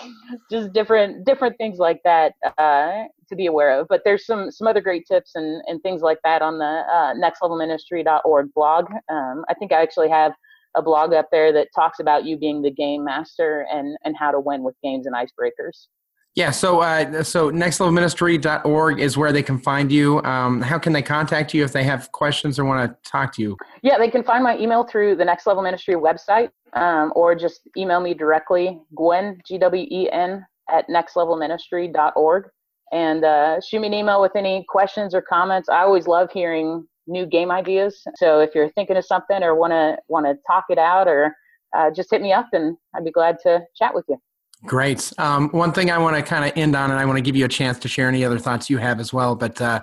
just 0.50 0.72
different 0.72 1.24
different 1.24 1.56
things 1.58 1.78
like 1.78 2.00
that 2.04 2.34
uh, 2.58 3.04
to 3.28 3.36
be 3.36 3.46
aware 3.46 3.78
of. 3.78 3.88
But 3.88 4.02
there's 4.04 4.26
some 4.26 4.50
some 4.50 4.66
other 4.66 4.80
great 4.80 5.06
tips 5.06 5.32
and, 5.34 5.62
and 5.66 5.82
things 5.82 6.02
like 6.02 6.18
that 6.24 6.42
on 6.42 6.58
the 6.58 6.64
uh, 6.64 7.14
nextlevelministry.org 7.14 8.54
blog. 8.54 8.86
Um, 9.08 9.44
I 9.48 9.54
think 9.54 9.72
I 9.72 9.82
actually 9.82 10.10
have 10.10 10.32
a 10.74 10.82
blog 10.82 11.12
up 11.12 11.28
there 11.30 11.52
that 11.52 11.68
talks 11.74 12.00
about 12.00 12.24
you 12.24 12.36
being 12.38 12.62
the 12.62 12.70
game 12.70 13.04
master 13.04 13.66
and 13.70 13.96
and 14.04 14.16
how 14.16 14.30
to 14.30 14.40
win 14.40 14.62
with 14.62 14.74
games 14.82 15.06
and 15.06 15.14
icebreakers. 15.14 15.86
Yeah, 16.34 16.50
so 16.50 16.80
uh, 16.80 17.22
so 17.22 17.50
nextlevelministry.org 17.50 19.00
is 19.00 19.18
where 19.18 19.32
they 19.32 19.42
can 19.42 19.58
find 19.58 19.92
you. 19.92 20.22
Um, 20.22 20.62
how 20.62 20.78
can 20.78 20.94
they 20.94 21.02
contact 21.02 21.52
you 21.52 21.62
if 21.62 21.72
they 21.72 21.84
have 21.84 22.10
questions 22.12 22.58
or 22.58 22.64
want 22.64 22.90
to 22.90 23.10
talk 23.10 23.34
to 23.34 23.42
you? 23.42 23.56
Yeah, 23.82 23.98
they 23.98 24.08
can 24.08 24.24
find 24.24 24.42
my 24.42 24.56
email 24.56 24.84
through 24.84 25.16
the 25.16 25.26
Next 25.26 25.46
Level 25.46 25.62
Ministry 25.62 25.94
website, 25.94 26.48
um, 26.72 27.12
or 27.14 27.34
just 27.34 27.60
email 27.76 28.00
me 28.00 28.14
directly, 28.14 28.80
Gwen 28.96 29.40
G 29.46 29.58
W 29.58 29.86
E 29.90 30.10
N 30.10 30.46
at 30.70 30.88
nextlevelministry.org, 30.88 32.48
and 32.92 33.24
uh, 33.24 33.60
shoot 33.60 33.80
me 33.80 33.88
an 33.88 33.94
email 33.94 34.22
with 34.22 34.34
any 34.34 34.64
questions 34.70 35.14
or 35.14 35.20
comments. 35.20 35.68
I 35.68 35.80
always 35.82 36.06
love 36.06 36.30
hearing 36.32 36.86
new 37.06 37.26
game 37.26 37.50
ideas. 37.50 38.02
So 38.16 38.40
if 38.40 38.54
you're 38.54 38.70
thinking 38.70 38.96
of 38.96 39.04
something 39.04 39.42
or 39.42 39.54
want 39.54 39.72
to 39.72 39.98
want 40.08 40.24
to 40.24 40.34
talk 40.46 40.64
it 40.70 40.78
out 40.78 41.08
or 41.08 41.34
uh, 41.76 41.90
just 41.90 42.10
hit 42.10 42.22
me 42.22 42.32
up 42.32 42.48
and 42.52 42.76
I'd 42.94 43.04
be 43.04 43.10
glad 43.10 43.36
to 43.42 43.60
chat 43.76 43.94
with 43.94 44.04
you. 44.08 44.18
Great. 44.64 45.12
Um, 45.18 45.48
one 45.50 45.72
thing 45.72 45.90
I 45.90 45.98
want 45.98 46.16
to 46.16 46.22
kind 46.22 46.44
of 46.44 46.52
end 46.56 46.76
on, 46.76 46.90
and 46.90 47.00
I 47.00 47.04
want 47.04 47.18
to 47.18 47.22
give 47.22 47.34
you 47.34 47.44
a 47.44 47.48
chance 47.48 47.78
to 47.80 47.88
share 47.88 48.08
any 48.08 48.24
other 48.24 48.38
thoughts 48.38 48.70
you 48.70 48.78
have 48.78 49.00
as 49.00 49.12
well. 49.12 49.34
But 49.34 49.60
uh, 49.60 49.82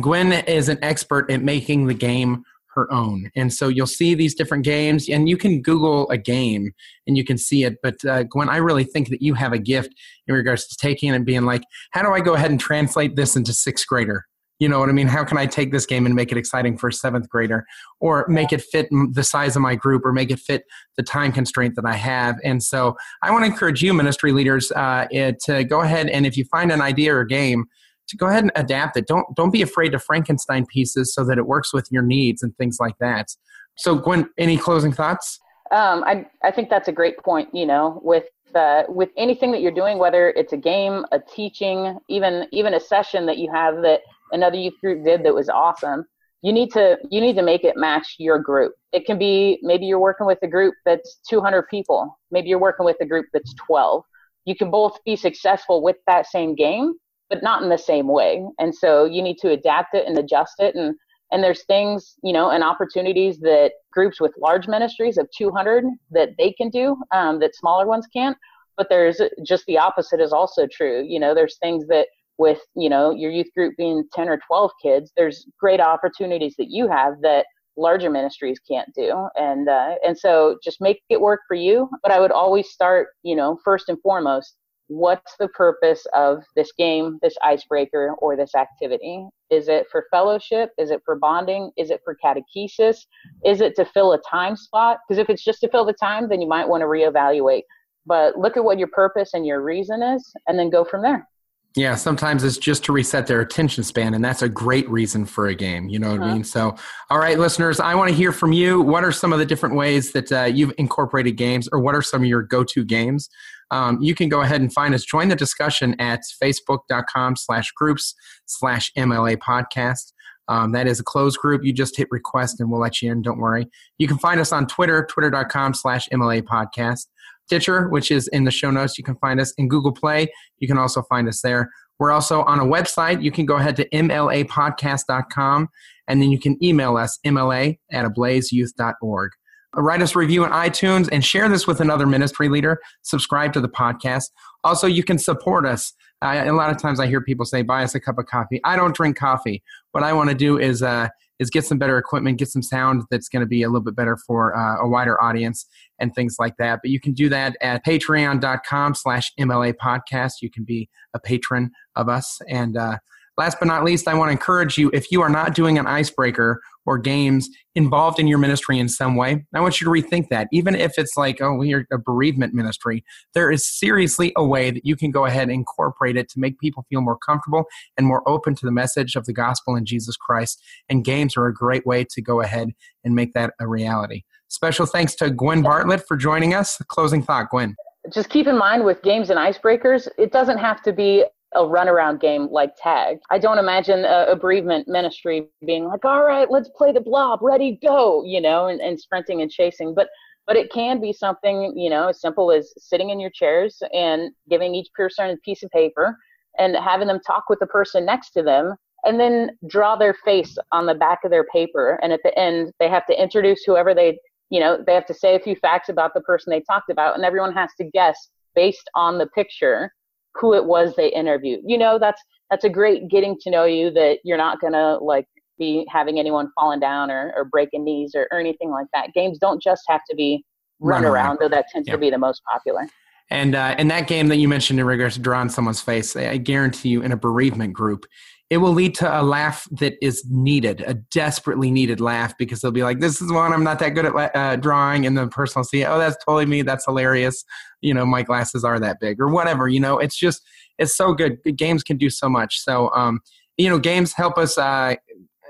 Gwen 0.00 0.32
is 0.32 0.68
an 0.68 0.78
expert 0.82 1.30
at 1.30 1.42
making 1.42 1.86
the 1.86 1.94
game 1.94 2.44
her 2.74 2.90
own. 2.92 3.30
And 3.36 3.52
so 3.52 3.68
you'll 3.68 3.86
see 3.86 4.14
these 4.14 4.34
different 4.34 4.64
games, 4.64 5.08
and 5.08 5.28
you 5.28 5.36
can 5.36 5.60
Google 5.60 6.08
a 6.10 6.16
game 6.16 6.72
and 7.06 7.16
you 7.16 7.24
can 7.24 7.36
see 7.36 7.64
it. 7.64 7.76
But 7.82 8.02
uh, 8.04 8.22
Gwen, 8.24 8.48
I 8.48 8.56
really 8.56 8.84
think 8.84 9.08
that 9.10 9.22
you 9.22 9.34
have 9.34 9.52
a 9.52 9.58
gift 9.58 9.90
in 10.26 10.34
regards 10.34 10.66
to 10.68 10.76
taking 10.76 11.10
and 11.10 11.26
being 11.26 11.42
like, 11.42 11.62
how 11.90 12.02
do 12.02 12.12
I 12.12 12.20
go 12.20 12.34
ahead 12.34 12.50
and 12.50 12.60
translate 12.60 13.16
this 13.16 13.36
into 13.36 13.52
sixth 13.52 13.86
grader? 13.86 14.24
You 14.62 14.68
know 14.68 14.78
what 14.78 14.88
I 14.88 14.92
mean? 14.92 15.08
How 15.08 15.24
can 15.24 15.38
I 15.38 15.46
take 15.46 15.72
this 15.72 15.86
game 15.86 16.06
and 16.06 16.14
make 16.14 16.30
it 16.30 16.38
exciting 16.38 16.78
for 16.78 16.86
a 16.86 16.92
seventh 16.92 17.28
grader, 17.28 17.66
or 17.98 18.24
make 18.28 18.52
it 18.52 18.62
fit 18.62 18.86
the 19.10 19.24
size 19.24 19.56
of 19.56 19.62
my 19.62 19.74
group, 19.74 20.04
or 20.04 20.12
make 20.12 20.30
it 20.30 20.38
fit 20.38 20.62
the 20.96 21.02
time 21.02 21.32
constraint 21.32 21.74
that 21.74 21.84
I 21.84 21.94
have? 21.94 22.36
And 22.44 22.62
so, 22.62 22.96
I 23.24 23.32
want 23.32 23.44
to 23.44 23.50
encourage 23.50 23.82
you, 23.82 23.92
ministry 23.92 24.30
leaders, 24.30 24.70
uh, 24.70 25.06
to 25.46 25.64
go 25.64 25.80
ahead 25.80 26.08
and 26.08 26.26
if 26.26 26.36
you 26.36 26.44
find 26.44 26.70
an 26.70 26.80
idea 26.80 27.12
or 27.12 27.24
game, 27.24 27.64
to 28.06 28.16
go 28.16 28.26
ahead 28.26 28.44
and 28.44 28.52
adapt 28.54 28.96
it. 28.96 29.08
Don't 29.08 29.26
don't 29.34 29.50
be 29.50 29.62
afraid 29.62 29.90
to 29.90 29.98
Frankenstein 29.98 30.64
pieces 30.66 31.12
so 31.12 31.24
that 31.24 31.38
it 31.38 31.46
works 31.48 31.74
with 31.74 31.88
your 31.90 32.04
needs 32.04 32.44
and 32.44 32.56
things 32.56 32.76
like 32.78 32.94
that. 33.00 33.34
So, 33.76 33.96
Gwen, 33.96 34.30
any 34.38 34.56
closing 34.56 34.92
thoughts? 34.92 35.40
Um, 35.72 36.04
I 36.04 36.24
I 36.44 36.52
think 36.52 36.70
that's 36.70 36.86
a 36.86 36.92
great 36.92 37.18
point. 37.18 37.48
You 37.52 37.66
know, 37.66 38.00
with 38.04 38.26
uh, 38.54 38.84
with 38.88 39.08
anything 39.16 39.50
that 39.50 39.60
you're 39.60 39.72
doing, 39.72 39.98
whether 39.98 40.30
it's 40.30 40.52
a 40.52 40.56
game, 40.56 41.04
a 41.10 41.18
teaching, 41.18 41.98
even 42.08 42.46
even 42.52 42.74
a 42.74 42.80
session 42.80 43.26
that 43.26 43.38
you 43.38 43.50
have 43.50 43.82
that 43.82 44.02
another 44.32 44.56
youth 44.56 44.74
group 44.80 45.04
did 45.04 45.24
that 45.24 45.34
was 45.34 45.48
awesome 45.48 46.04
you 46.42 46.52
need 46.52 46.72
to 46.72 46.98
you 47.10 47.20
need 47.20 47.36
to 47.36 47.42
make 47.42 47.62
it 47.62 47.76
match 47.76 48.16
your 48.18 48.36
group. 48.36 48.72
It 48.92 49.06
can 49.06 49.16
be 49.16 49.60
maybe 49.62 49.86
you're 49.86 50.00
working 50.00 50.26
with 50.26 50.38
a 50.42 50.48
group 50.48 50.74
that's 50.84 51.20
200 51.28 51.68
people 51.68 52.18
maybe 52.30 52.48
you're 52.48 52.58
working 52.58 52.84
with 52.84 52.96
a 53.00 53.06
group 53.06 53.26
that's 53.32 53.54
12 53.66 54.04
you 54.44 54.56
can 54.56 54.70
both 54.70 54.98
be 55.04 55.14
successful 55.14 55.82
with 55.82 55.96
that 56.08 56.26
same 56.26 56.56
game 56.56 56.94
but 57.32 57.42
not 57.42 57.62
in 57.62 57.70
the 57.70 57.78
same 57.78 58.08
way. 58.08 58.44
And 58.58 58.74
so 58.74 59.06
you 59.06 59.22
need 59.22 59.38
to 59.38 59.52
adapt 59.52 59.94
it 59.94 60.06
and 60.06 60.18
adjust 60.18 60.56
it. 60.58 60.74
And 60.74 60.94
and 61.32 61.42
there's 61.42 61.64
things 61.64 62.16
you 62.22 62.32
know 62.32 62.50
and 62.50 62.62
opportunities 62.62 63.38
that 63.40 63.72
groups 63.90 64.20
with 64.20 64.32
large 64.38 64.68
ministries 64.68 65.16
of 65.16 65.26
200 65.36 65.84
that 66.10 66.30
they 66.36 66.52
can 66.52 66.68
do 66.68 66.94
um, 67.10 67.40
that 67.40 67.56
smaller 67.56 67.86
ones 67.86 68.06
can't. 68.12 68.36
But 68.76 68.88
there's 68.90 69.18
just 69.46 69.64
the 69.64 69.78
opposite 69.78 70.20
is 70.20 70.32
also 70.32 70.66
true. 70.66 71.06
You 71.08 71.18
know 71.18 71.34
there's 71.34 71.56
things 71.56 71.86
that 71.86 72.08
with 72.38 72.60
you 72.74 72.88
know 72.88 73.10
your 73.10 73.30
youth 73.30 73.48
group 73.56 73.74
being 73.76 74.04
10 74.12 74.28
or 74.28 74.40
12 74.46 74.70
kids 74.82 75.12
there's 75.16 75.46
great 75.60 75.80
opportunities 75.80 76.54
that 76.58 76.70
you 76.70 76.88
have 76.88 77.14
that 77.22 77.44
larger 77.76 78.10
ministries 78.10 78.58
can't 78.68 78.92
do. 78.94 79.28
And 79.36 79.68
uh, 79.68 79.94
and 80.04 80.18
so 80.18 80.58
just 80.62 80.80
make 80.80 81.02
it 81.08 81.20
work 81.20 81.40
for 81.48 81.54
you. 81.54 81.88
But 82.02 82.12
i 82.12 82.20
would 82.20 82.32
always 82.32 82.70
start 82.70 83.08
you 83.22 83.36
know 83.36 83.58
first 83.64 83.88
and 83.88 84.00
foremost 84.02 84.56
what's 84.88 85.36
the 85.38 85.48
purpose 85.48 86.04
of 86.12 86.42
this 86.54 86.70
game 86.76 87.18
this 87.22 87.36
icebreaker 87.42 88.14
or 88.18 88.36
this 88.36 88.54
activity? 88.54 89.26
Is 89.50 89.68
it 89.68 89.86
for 89.90 90.06
fellowship? 90.10 90.70
Is 90.78 90.90
it 90.90 91.00
for 91.04 91.16
bonding? 91.16 91.70
Is 91.76 91.90
it 91.90 92.00
for 92.04 92.16
catechesis? 92.22 92.98
Is 93.44 93.60
it 93.60 93.74
to 93.76 93.84
fill 93.84 94.12
a 94.12 94.20
time 94.30 94.56
spot? 94.56 94.98
Because 95.08 95.18
if 95.18 95.30
it's 95.30 95.44
just 95.44 95.60
to 95.60 95.68
fill 95.68 95.84
the 95.84 95.94
time 95.94 96.28
then 96.28 96.40
you 96.40 96.48
might 96.48 96.68
want 96.68 96.82
to 96.82 96.86
reevaluate. 96.86 97.62
But 98.04 98.36
look 98.36 98.56
at 98.56 98.64
what 98.64 98.78
your 98.78 98.88
purpose 98.88 99.30
and 99.32 99.46
your 99.46 99.62
reason 99.62 100.02
is 100.02 100.32
and 100.46 100.58
then 100.58 100.68
go 100.68 100.84
from 100.84 101.02
there 101.02 101.26
yeah, 101.74 101.94
sometimes 101.94 102.44
it's 102.44 102.58
just 102.58 102.84
to 102.84 102.92
reset 102.92 103.26
their 103.26 103.40
attention 103.40 103.82
span, 103.82 104.14
and 104.14 104.24
that's 104.24 104.42
a 104.42 104.48
great 104.48 104.88
reason 104.90 105.24
for 105.24 105.46
a 105.46 105.54
game. 105.54 105.88
You 105.88 105.98
know 105.98 106.10
what 106.10 106.20
uh-huh. 106.20 106.30
I 106.30 106.34
mean? 106.34 106.44
So, 106.44 106.76
all 107.08 107.18
right, 107.18 107.38
listeners, 107.38 107.80
I 107.80 107.94
want 107.94 108.10
to 108.10 108.14
hear 108.14 108.32
from 108.32 108.52
you. 108.52 108.80
What 108.80 109.04
are 109.04 109.12
some 109.12 109.32
of 109.32 109.38
the 109.38 109.46
different 109.46 109.74
ways 109.74 110.12
that 110.12 110.30
uh, 110.30 110.44
you've 110.44 110.72
incorporated 110.76 111.36
games, 111.36 111.68
or 111.72 111.80
what 111.80 111.94
are 111.94 112.02
some 112.02 112.22
of 112.22 112.28
your 112.28 112.42
go 112.42 112.62
to 112.64 112.84
games? 112.84 113.30
Um, 113.70 113.98
you 114.02 114.14
can 114.14 114.28
go 114.28 114.42
ahead 114.42 114.60
and 114.60 114.72
find 114.72 114.94
us. 114.94 115.04
Join 115.04 115.28
the 115.28 115.36
discussion 115.36 115.98
at 115.98 116.20
facebook.com 116.42 117.36
slash 117.36 117.72
groups 117.72 118.14
slash 118.44 118.92
MLA 118.98 119.38
podcast. 119.38 120.12
Um, 120.48 120.72
that 120.72 120.86
is 120.86 121.00
a 121.00 121.04
closed 121.04 121.38
group. 121.38 121.64
You 121.64 121.72
just 121.72 121.96
hit 121.96 122.08
request 122.10 122.60
and 122.60 122.70
we'll 122.70 122.80
let 122.80 123.00
you 123.00 123.10
in. 123.10 123.22
Don't 123.22 123.38
worry. 123.38 123.66
You 123.96 124.06
can 124.06 124.18
find 124.18 124.40
us 124.40 124.52
on 124.52 124.66
Twitter, 124.66 125.06
twitter.com 125.08 125.72
slash 125.72 126.08
MLA 126.12 126.42
podcast. 126.42 127.06
Stitcher, 127.46 127.88
which 127.88 128.10
is 128.10 128.28
in 128.28 128.44
the 128.44 128.50
show 128.50 128.70
notes. 128.70 128.96
You 128.98 129.04
can 129.04 129.16
find 129.16 129.40
us 129.40 129.52
in 129.58 129.68
Google 129.68 129.92
Play. 129.92 130.28
You 130.58 130.68
can 130.68 130.78
also 130.78 131.02
find 131.02 131.28
us 131.28 131.40
there. 131.42 131.70
We're 131.98 132.10
also 132.12 132.42
on 132.42 132.58
a 132.58 132.64
website. 132.64 133.22
You 133.22 133.30
can 133.30 133.46
go 133.46 133.56
ahead 133.56 133.76
to 133.76 133.88
mlapodcast.com 133.90 135.68
and 136.08 136.22
then 136.22 136.30
you 136.30 136.38
can 136.38 136.62
email 136.62 136.96
us, 136.96 137.18
mla 137.24 137.78
at 137.92 138.04
ablazeyouth.org. 138.04 139.30
Write 139.74 140.02
us 140.02 140.14
a 140.14 140.18
review 140.18 140.44
on 140.44 140.50
iTunes 140.50 141.08
and 141.10 141.24
share 141.24 141.48
this 141.48 141.66
with 141.66 141.80
another 141.80 142.06
ministry 142.06 142.48
leader. 142.48 142.78
Subscribe 143.02 143.52
to 143.54 143.60
the 143.60 143.68
podcast. 143.68 144.24
Also, 144.64 144.86
you 144.86 145.02
can 145.02 145.16
support 145.18 145.64
us. 145.64 145.94
A 146.20 146.50
lot 146.52 146.70
of 146.70 146.76
times 146.76 147.00
I 147.00 147.06
hear 147.06 147.20
people 147.20 147.46
say, 147.46 147.62
buy 147.62 147.82
us 147.82 147.94
a 147.94 148.00
cup 148.00 148.18
of 148.18 148.26
coffee. 148.26 148.60
I 148.64 148.76
don't 148.76 148.94
drink 148.94 149.16
coffee. 149.16 149.62
What 149.92 150.04
I 150.04 150.12
want 150.12 150.28
to 150.28 150.36
do 150.36 150.58
is, 150.58 150.82
uh, 150.82 151.08
is 151.42 151.50
get 151.50 151.66
some 151.66 151.76
better 151.76 151.98
equipment, 151.98 152.38
get 152.38 152.48
some 152.48 152.62
sound 152.62 153.02
that's 153.10 153.28
going 153.28 153.40
to 153.40 153.46
be 153.46 153.62
a 153.62 153.68
little 153.68 153.82
bit 153.82 153.96
better 153.96 154.16
for 154.16 154.56
uh, 154.56 154.82
a 154.82 154.88
wider 154.88 155.22
audience 155.22 155.66
and 155.98 156.14
things 156.14 156.36
like 156.38 156.56
that. 156.58 156.80
But 156.82 156.90
you 156.90 157.00
can 157.00 157.12
do 157.12 157.28
that 157.28 157.56
at 157.60 157.84
patreon.com 157.84 158.94
slash 158.94 159.32
MLA 159.38 159.74
podcast. 159.74 160.34
You 160.40 160.50
can 160.50 160.64
be 160.64 160.88
a 161.12 161.20
patron 161.20 161.72
of 161.96 162.08
us. 162.08 162.40
And 162.48 162.76
uh, 162.76 162.98
last 163.42 163.58
but 163.58 163.66
not 163.66 163.82
least, 163.82 164.06
I 164.06 164.14
want 164.14 164.28
to 164.28 164.32
encourage 164.32 164.78
you 164.78 164.88
if 164.94 165.10
you 165.10 165.20
are 165.20 165.28
not 165.28 165.52
doing 165.52 165.76
an 165.76 165.84
icebreaker 165.84 166.62
or 166.86 166.96
games 166.96 167.48
involved 167.74 168.20
in 168.20 168.28
your 168.28 168.38
ministry 168.38 168.78
in 168.78 168.88
some 168.88 169.16
way, 169.16 169.44
I 169.52 169.60
want 169.60 169.80
you 169.80 169.84
to 169.84 169.90
rethink 169.90 170.28
that. 170.28 170.46
Even 170.52 170.76
if 170.76 170.96
it's 170.96 171.16
like, 171.16 171.40
oh, 171.40 171.56
we're 171.56 171.84
a 171.92 171.98
bereavement 171.98 172.54
ministry, 172.54 173.04
there 173.34 173.50
is 173.50 173.66
seriously 173.66 174.32
a 174.36 174.46
way 174.46 174.70
that 174.70 174.86
you 174.86 174.94
can 174.94 175.10
go 175.10 175.24
ahead 175.24 175.48
and 175.48 175.50
incorporate 175.50 176.16
it 176.16 176.28
to 176.28 176.38
make 176.38 176.56
people 176.60 176.86
feel 176.88 177.00
more 177.00 177.18
comfortable 177.18 177.64
and 177.96 178.06
more 178.06 178.22
open 178.28 178.54
to 178.54 178.64
the 178.64 178.70
message 178.70 179.16
of 179.16 179.24
the 179.24 179.32
gospel 179.32 179.74
in 179.74 179.84
Jesus 179.84 180.16
Christ. 180.16 180.62
And 180.88 181.04
games 181.04 181.36
are 181.36 181.46
a 181.46 181.52
great 181.52 181.84
way 181.84 182.04
to 182.10 182.22
go 182.22 182.42
ahead 182.42 182.68
and 183.02 183.16
make 183.16 183.32
that 183.32 183.54
a 183.58 183.66
reality. 183.66 184.22
Special 184.46 184.86
thanks 184.86 185.16
to 185.16 185.30
Gwen 185.30 185.62
Bartlett 185.62 186.06
for 186.06 186.16
joining 186.16 186.54
us. 186.54 186.80
Closing 186.86 187.24
thought, 187.24 187.50
Gwen 187.50 187.74
just 188.12 188.30
keep 188.30 188.46
in 188.48 188.58
mind 188.58 188.84
with 188.84 189.00
games 189.02 189.30
and 189.30 189.38
icebreakers, 189.38 190.08
it 190.18 190.32
doesn't 190.32 190.58
have 190.58 190.82
to 190.82 190.92
be 190.92 191.24
a 191.54 191.60
runaround 191.60 192.20
game 192.20 192.48
like 192.50 192.74
tag. 192.76 193.18
I 193.30 193.38
don't 193.38 193.58
imagine 193.58 194.04
a, 194.04 194.26
a 194.30 194.36
bereavement 194.36 194.88
ministry 194.88 195.48
being 195.66 195.84
like, 195.84 196.04
all 196.04 196.24
right, 196.24 196.50
let's 196.50 196.70
play 196.76 196.92
the 196.92 197.00
blob, 197.00 197.40
ready, 197.42 197.78
go, 197.82 198.24
you 198.24 198.40
know, 198.40 198.66
and, 198.66 198.80
and 198.80 198.98
sprinting 198.98 199.42
and 199.42 199.50
chasing. 199.50 199.94
But 199.94 200.08
but 200.46 200.56
it 200.56 200.72
can 200.72 201.00
be 201.00 201.12
something, 201.12 201.72
you 201.76 201.88
know, 201.88 202.08
as 202.08 202.20
simple 202.20 202.50
as 202.50 202.72
sitting 202.76 203.10
in 203.10 203.20
your 203.20 203.30
chairs 203.30 203.80
and 203.92 204.32
giving 204.50 204.74
each 204.74 204.88
person 204.92 205.30
a 205.30 205.36
piece 205.38 205.62
of 205.62 205.70
paper 205.70 206.16
and 206.58 206.76
having 206.76 207.06
them 207.06 207.20
talk 207.24 207.44
with 207.48 207.60
the 207.60 207.66
person 207.66 208.04
next 208.04 208.30
to 208.30 208.42
them 208.42 208.74
and 209.04 209.20
then 209.20 209.50
draw 209.68 209.96
their 209.96 210.14
face 210.24 210.56
on 210.72 210.86
the 210.86 210.94
back 210.94 211.20
of 211.24 211.30
their 211.30 211.44
paper. 211.44 211.98
And 212.02 212.12
at 212.12 212.20
the 212.24 212.36
end, 212.38 212.72
they 212.80 212.88
have 212.88 213.06
to 213.06 213.20
introduce 213.20 213.62
whoever 213.64 213.94
they, 213.94 214.18
you 214.50 214.60
know, 214.60 214.82
they 214.84 214.94
have 214.94 215.06
to 215.06 215.14
say 215.14 215.36
a 215.36 215.40
few 215.40 215.56
facts 215.56 215.88
about 215.88 216.12
the 216.14 216.20
person 216.20 216.50
they 216.50 216.60
talked 216.60 216.90
about, 216.90 217.14
and 217.14 217.24
everyone 217.24 217.52
has 217.54 217.70
to 217.78 217.84
guess 217.84 218.16
based 218.54 218.90
on 218.94 219.18
the 219.18 219.26
picture 219.28 219.92
who 220.34 220.54
it 220.54 220.64
was 220.64 220.94
they 220.96 221.08
interviewed. 221.12 221.60
You 221.64 221.78
know, 221.78 221.98
that's 221.98 222.22
that's 222.50 222.64
a 222.64 222.70
great 222.70 223.08
getting 223.08 223.36
to 223.42 223.50
know 223.50 223.64
you 223.64 223.90
that 223.92 224.18
you're 224.24 224.38
not 224.38 224.60
gonna 224.60 224.98
like 224.98 225.26
be 225.58 225.86
having 225.88 226.18
anyone 226.18 226.50
falling 226.54 226.80
down 226.80 227.10
or, 227.10 227.32
or 227.36 227.44
breaking 227.44 227.84
knees 227.84 228.12
or, 228.14 228.26
or 228.30 228.40
anything 228.40 228.70
like 228.70 228.86
that. 228.94 229.12
Games 229.14 229.38
don't 229.38 229.62
just 229.62 229.82
have 229.88 230.00
to 230.10 230.16
be 230.16 230.44
run, 230.80 231.02
run 231.02 231.12
around, 231.12 231.14
around, 231.14 231.38
though 231.40 231.48
that 231.48 231.66
tends 231.72 231.86
yep. 231.86 231.94
to 231.94 231.98
be 231.98 232.10
the 232.10 232.18
most 232.18 232.42
popular. 232.50 232.88
And 233.30 233.54
uh, 233.54 233.74
in 233.78 233.88
that 233.88 234.08
game 234.08 234.28
that 234.28 234.36
you 234.36 234.48
mentioned 234.48 234.78
in 234.78 234.86
regards 234.86 235.14
to 235.14 235.20
drawing 235.20 235.48
someone's 235.48 235.80
face, 235.80 236.14
I 236.16 236.36
guarantee 236.36 236.90
you 236.90 237.02
in 237.02 237.12
a 237.12 237.16
bereavement 237.16 237.72
group, 237.72 238.04
it 238.52 238.58
will 238.58 238.74
lead 238.74 238.94
to 238.94 239.08
a 239.20 239.22
laugh 239.22 239.66
that 239.70 239.94
is 240.02 240.26
needed, 240.28 240.84
a 240.86 240.92
desperately 240.92 241.70
needed 241.70 242.02
laugh, 242.02 242.36
because 242.36 242.60
they'll 242.60 242.70
be 242.70 242.82
like, 242.82 243.00
"This 243.00 243.22
is 243.22 243.32
one 243.32 243.50
I'm 243.50 243.64
not 243.64 243.78
that 243.78 243.94
good 243.94 244.04
at 244.04 244.36
uh, 244.36 244.56
drawing," 244.56 245.06
and 245.06 245.16
the 245.16 245.26
person 245.28 245.60
will 245.60 245.64
see, 245.64 245.86
"Oh, 245.86 245.98
that's 245.98 246.22
totally 246.22 246.44
me. 246.44 246.60
That's 246.60 246.84
hilarious." 246.84 247.46
You 247.80 247.94
know, 247.94 248.04
my 248.04 248.22
glasses 248.22 248.62
are 248.62 248.78
that 248.78 249.00
big, 249.00 249.22
or 249.22 249.30
whatever. 249.30 249.68
You 249.68 249.80
know, 249.80 249.98
it's 249.98 250.18
just 250.18 250.42
it's 250.78 250.94
so 250.94 251.14
good. 251.14 251.38
Games 251.56 251.82
can 251.82 251.96
do 251.96 252.10
so 252.10 252.28
much. 252.28 252.60
So, 252.60 252.92
um, 252.94 253.20
you 253.56 253.70
know, 253.70 253.78
games 253.78 254.12
help 254.12 254.36
us 254.36 254.58
uh, 254.58 254.96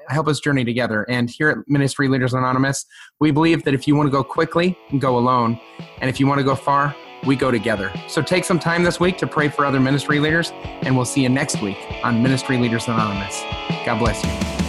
help 0.07 0.29
us 0.29 0.39
journey 0.39 0.65
together. 0.65 1.03
And 1.11 1.29
here 1.29 1.49
at 1.49 1.59
Ministry 1.67 2.07
Leaders 2.07 2.35
Anonymous, 2.35 2.87
we 3.19 3.33
believe 3.33 3.65
that 3.65 3.75
if 3.75 3.89
you 3.89 3.97
want 3.97 4.07
to 4.07 4.13
go 4.13 4.23
quickly, 4.23 4.79
go 5.01 5.19
alone, 5.19 5.59
and 6.01 6.09
if 6.09 6.21
you 6.21 6.29
want 6.29 6.39
to 6.39 6.45
go 6.45 6.55
far, 6.55 6.95
we 7.25 7.37
go 7.37 7.51
together. 7.51 7.93
So 8.09 8.23
take 8.23 8.45
some 8.45 8.59
time 8.59 8.83
this 8.83 8.99
week 8.99 9.19
to 9.19 9.27
pray 9.27 9.49
for 9.49 9.65
other 9.65 9.81
ministry 9.81 10.19
leaders, 10.19 10.53
and 10.83 10.97
we'll 10.97 11.05
see 11.05 11.23
you 11.23 11.29
next 11.29 11.63
week 11.63 11.79
on 12.03 12.23
Ministry 12.23 12.59
Leaders 12.59 12.89
Anonymous. 12.89 13.43
God 13.85 13.99
bless 13.99 14.25
you. 14.25 14.62